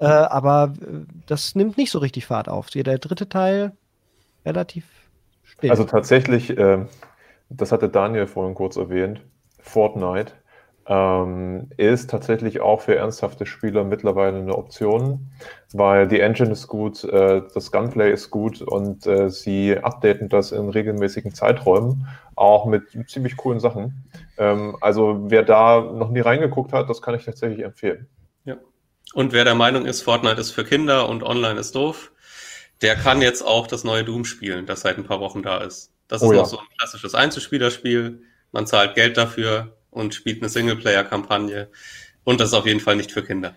[0.00, 2.68] Äh, aber äh, das nimmt nicht so richtig Fahrt auf.
[2.70, 3.72] Der dritte Teil
[4.44, 4.84] relativ
[5.42, 5.70] still.
[5.70, 6.84] Also tatsächlich, äh,
[7.48, 9.22] das hatte Daniel vorhin kurz erwähnt,
[9.58, 10.32] Fortnite
[10.88, 15.30] ähm, ist tatsächlich auch für ernsthafte Spieler mittlerweile eine Option,
[15.72, 20.50] weil die Engine ist gut, äh, das Gunplay ist gut und äh, sie updaten das
[20.50, 24.10] in regelmäßigen Zeiträumen, auch mit ziemlich coolen Sachen.
[24.38, 28.08] Ähm, also wer da noch nie reingeguckt hat, das kann ich tatsächlich empfehlen.
[28.46, 28.56] Ja.
[29.12, 32.12] Und wer der Meinung ist, Fortnite ist für Kinder und online ist doof,
[32.80, 35.92] der kann jetzt auch das neue Doom spielen, das seit ein paar Wochen da ist.
[36.06, 36.38] Das ist oh, ja.
[36.38, 38.22] noch so ein klassisches Einzelspielerspiel.
[38.52, 41.68] Man zahlt Geld dafür, und spielt eine Singleplayer-Kampagne.
[42.24, 43.54] Und das ist auf jeden Fall nicht für Kinder.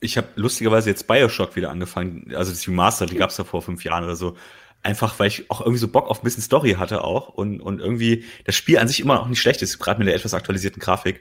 [0.00, 3.62] Ich habe lustigerweise jetzt Bioshock wieder angefangen, also das Remaster, die gab es ja vor
[3.62, 4.36] fünf Jahren oder so.
[4.82, 7.80] Einfach, weil ich auch irgendwie so Bock auf ein bisschen Story hatte auch und, und
[7.80, 10.80] irgendwie das Spiel an sich immer noch nicht schlecht ist, gerade mit der etwas aktualisierten
[10.80, 11.20] Grafik.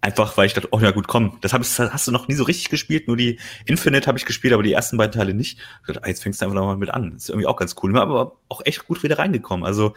[0.00, 2.28] Einfach, weil ich dachte, oh ja gut, komm, das, hab ich, das hast du noch
[2.28, 5.34] nie so richtig gespielt, nur die Infinite habe ich gespielt, aber die ersten beiden Teile
[5.34, 5.58] nicht.
[5.58, 7.14] Ich dachte, ah, jetzt fängst du einfach nochmal mit an.
[7.14, 7.90] Das ist irgendwie auch ganz cool.
[7.90, 9.66] Ich bin aber auch echt gut wieder reingekommen.
[9.66, 9.94] Also,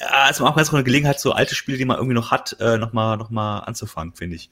[0.00, 2.32] ja, es war auch ganz so eine Gelegenheit, so alte Spiele, die man irgendwie noch
[2.32, 4.50] hat, äh, nochmal noch mal anzufangen, finde ich.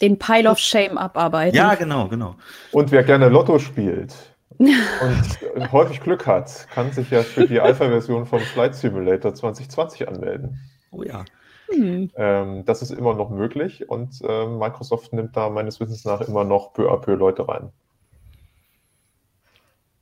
[0.00, 1.54] Den Pile of Shame abarbeiten.
[1.54, 2.36] Ja, genau, genau.
[2.72, 4.14] Und wer gerne Lotto spielt
[4.58, 10.58] und häufig Glück hat, kann sich ja für die Alpha-Version vom Flight Simulator 2020 anmelden.
[10.90, 11.24] Oh ja.
[11.70, 12.10] Mhm.
[12.16, 16.44] Ähm, das ist immer noch möglich und äh, Microsoft nimmt da meines Wissens nach immer
[16.44, 17.70] noch peu à peu Leute rein.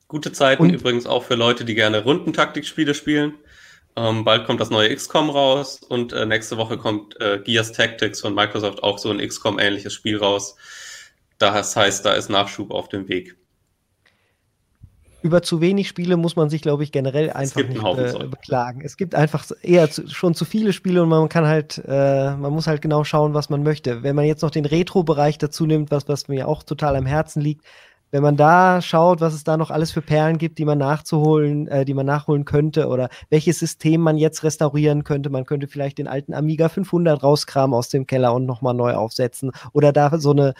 [0.07, 0.73] Gute Zeiten und?
[0.73, 3.33] übrigens auch für Leute, die gerne Rundentaktikspiele spielen.
[3.97, 8.21] Ähm, bald kommt das neue XCOM raus und äh, nächste Woche kommt äh, Gears Tactics
[8.21, 10.55] von Microsoft auch so ein XCOM-ähnliches Spiel raus.
[11.39, 13.35] Das heißt, da ist Nachschub auf dem Weg
[15.21, 18.81] über zu wenig Spiele muss man sich, glaube ich, generell einfach nicht äh, beklagen.
[18.83, 22.53] Es gibt einfach eher zu, schon zu viele Spiele und man kann halt, äh, man
[22.53, 24.03] muss halt genau schauen, was man möchte.
[24.03, 27.41] Wenn man jetzt noch den Retro-Bereich dazu nimmt, was, was mir auch total am Herzen
[27.41, 27.65] liegt,
[28.09, 31.67] wenn man da schaut, was es da noch alles für Perlen gibt, die man nachzuholen,
[31.67, 35.97] äh, die man nachholen könnte oder welches System man jetzt restaurieren könnte, man könnte vielleicht
[35.97, 40.31] den alten Amiga 500 rauskramen aus dem Keller und nochmal neu aufsetzen oder da so
[40.31, 40.53] eine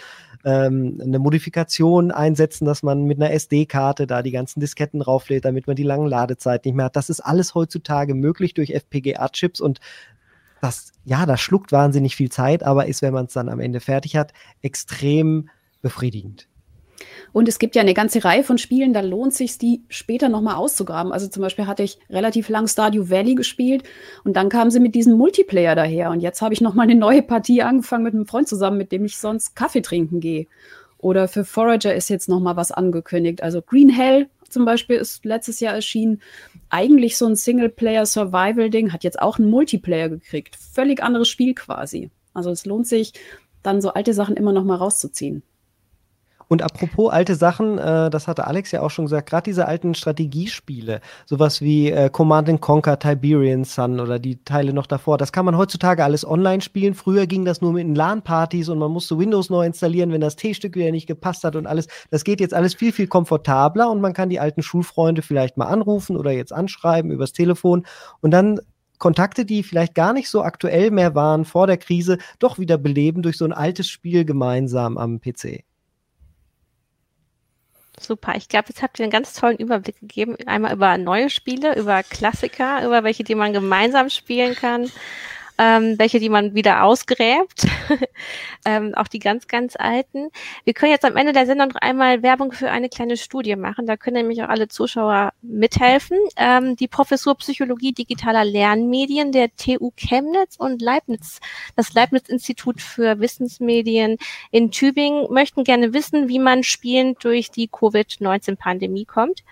[0.48, 5.68] ähm, eine Modifikation einsetzen, dass man mit einer SD-Karte da die ganzen Disketten rauflädt, damit
[5.68, 6.96] man die langen Ladezeiten nicht mehr hat.
[6.96, 9.82] Das ist alles heutzutage möglich durch FPGA-Chips und
[10.62, 13.82] das, ja, das schluckt wahnsinnig viel Zeit, aber ist, wenn man es dann am Ende
[13.82, 14.32] fertig hat,
[14.62, 15.50] extrem
[15.82, 16.48] befriedigend.
[17.32, 20.56] Und es gibt ja eine ganze Reihe von Spielen, da lohnt sich die später nochmal
[20.56, 21.12] auszugraben.
[21.12, 23.84] Also zum Beispiel hatte ich relativ lang Stardew Valley gespielt
[24.24, 26.12] und dann kamen sie mit diesem Multiplayer daher.
[26.12, 29.06] Und jetzt habe ich nochmal eine neue Partie angefangen mit einem Freund zusammen, mit dem
[29.06, 30.48] ich sonst Kaffee trinken gehe.
[30.98, 33.44] Oder für Forager ist jetzt nochmal was angekündigt.
[33.44, 36.22] Also Green Hell zum Beispiel ist letztes Jahr erschienen.
[36.70, 40.56] Eigentlich so ein Singleplayer-Survival-Ding, hat jetzt auch einen Multiplayer gekriegt.
[40.56, 42.10] Völlig anderes Spiel quasi.
[42.34, 43.14] Also es lohnt sich,
[43.64, 45.44] dann so alte Sachen immer noch mal rauszuziehen.
[46.48, 49.94] Und apropos alte Sachen, äh, das hatte Alex ja auch schon gesagt, gerade diese alten
[49.94, 55.46] Strategiespiele, sowas wie äh, Command Conquer, Tiberian Sun oder die Teile noch davor, das kann
[55.46, 56.94] man heutzutage alles online spielen.
[56.94, 60.76] Früher ging das nur mit LAN-Partys und man musste Windows neu installieren, wenn das T-Stück
[60.76, 61.88] wieder nicht gepasst hat und alles.
[62.12, 65.66] Das geht jetzt alles viel, viel komfortabler und man kann die alten Schulfreunde vielleicht mal
[65.66, 67.86] anrufen oder jetzt anschreiben übers Telefon
[68.22, 68.60] und dann
[69.00, 73.22] Kontakte, die vielleicht gar nicht so aktuell mehr waren vor der Krise, doch wieder beleben
[73.22, 75.64] durch so ein altes Spiel gemeinsam am PC.
[78.00, 78.36] Super.
[78.36, 80.38] Ich glaube, jetzt habt ihr einen ganz tollen Überblick gegeben.
[80.46, 84.92] Einmal über neue Spiele, über Klassiker, über welche, die man gemeinsam spielen kann
[85.58, 87.68] ähm, welche, die man wieder ausgräbt,
[88.66, 90.30] ähm, auch die ganz, ganz alten.
[90.64, 93.88] Wir können jetzt am Ende der Sendung noch einmal Werbung für eine kleine Studie machen.
[93.88, 96.18] Da können nämlich auch alle Zuschauer mithelfen.
[96.36, 101.40] Ähm, die Professur Psychologie digitaler Lernmedien der TU Chemnitz und Leibniz,
[101.76, 104.18] das Leibniz-Institut für Wissensmedien
[104.52, 109.44] in Tübingen möchten gerne wissen, wie man spielend durch die Covid-19-Pandemie kommt.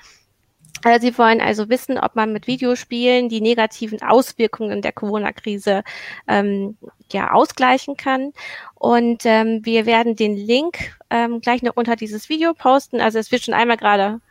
[0.99, 5.83] Sie wollen also wissen, ob man mit Videospielen die negativen Auswirkungen der Corona-Krise
[6.27, 6.77] ähm,
[7.11, 8.33] ja ausgleichen kann.
[8.75, 13.01] Und ähm, wir werden den Link ähm, gleich noch unter dieses Video posten.
[13.01, 14.21] Also es wird schon einmal gerade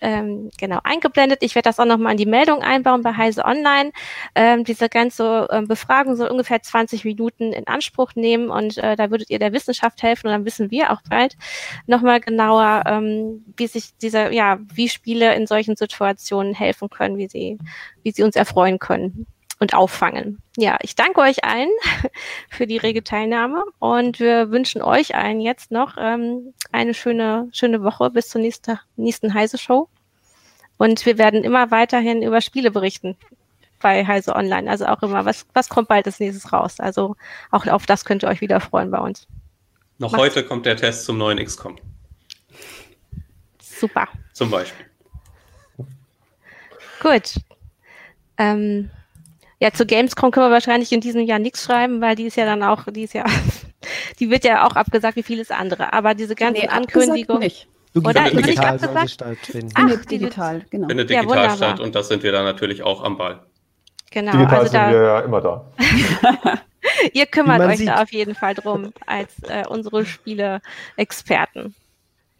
[0.00, 1.42] ähm, genau eingeblendet.
[1.42, 3.92] Ich werde das auch nochmal in die Meldung einbauen bei Heise Online.
[4.34, 9.10] Ähm, diese ganze ähm, Befragung soll ungefähr 20 Minuten in Anspruch nehmen und äh, da
[9.10, 11.36] würdet ihr der Wissenschaft helfen und dann wissen wir auch bald
[11.86, 17.28] nochmal genauer, ähm, wie sich dieser, ja, wie Spiele in solchen Situationen helfen können, wie
[17.28, 17.58] sie,
[18.02, 19.26] wie sie uns erfreuen können
[19.58, 20.40] und auffangen.
[20.56, 21.70] Ja, ich danke euch allen
[22.50, 27.82] für die rege Teilnahme und wir wünschen euch allen jetzt noch ähm, eine schöne, schöne
[27.82, 29.88] Woche bis zur nächsten, nächsten Heise-Show.
[30.76, 33.16] Und wir werden immer weiterhin über Spiele berichten
[33.80, 34.70] bei Heise Online.
[34.70, 36.78] Also auch immer, was, was kommt bald als nächstes raus?
[36.78, 37.16] Also
[37.50, 39.26] auch auf das könnt ihr euch wieder freuen bei uns.
[39.98, 40.24] Noch Macht's.
[40.24, 41.76] heute kommt der Test zum neuen XCOM.
[43.60, 44.08] Super.
[44.32, 44.86] Zum Beispiel.
[47.00, 47.34] Gut.
[48.36, 48.90] Ähm,
[49.60, 52.44] ja, zu Gamescom können wir wahrscheinlich in diesem Jahr nichts schreiben, weil die ist ja
[52.44, 53.24] dann auch, die ist ja,
[54.20, 55.92] die wird ja auch abgesagt wie vieles andere.
[55.92, 57.42] Aber diese ganzen nee, Ankündigungen.
[57.42, 57.68] Nicht.
[57.94, 59.72] Oder findet digital die stattfinden.
[59.74, 60.88] Ach, findet digital, genau.
[60.88, 63.40] Findet digital ja, statt und das sind wir dann natürlich auch am Ball.
[64.10, 64.32] Genau.
[64.32, 65.72] Digital also sind da, wir ja immer da.
[67.12, 67.88] Ihr kümmert euch sieht.
[67.88, 71.74] da auf jeden Fall drum als äh, unsere Spiele-Experten.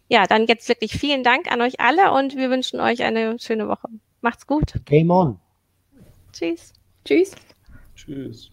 [0.08, 3.68] Ja, dann jetzt wirklich vielen Dank an euch alle und wir wünschen euch eine schöne
[3.68, 3.88] Woche.
[4.20, 4.74] Macht's gut.
[4.86, 5.38] Game on.
[6.32, 6.72] Tschüss.
[7.08, 7.30] Tschüss.
[7.96, 8.50] Tschüss.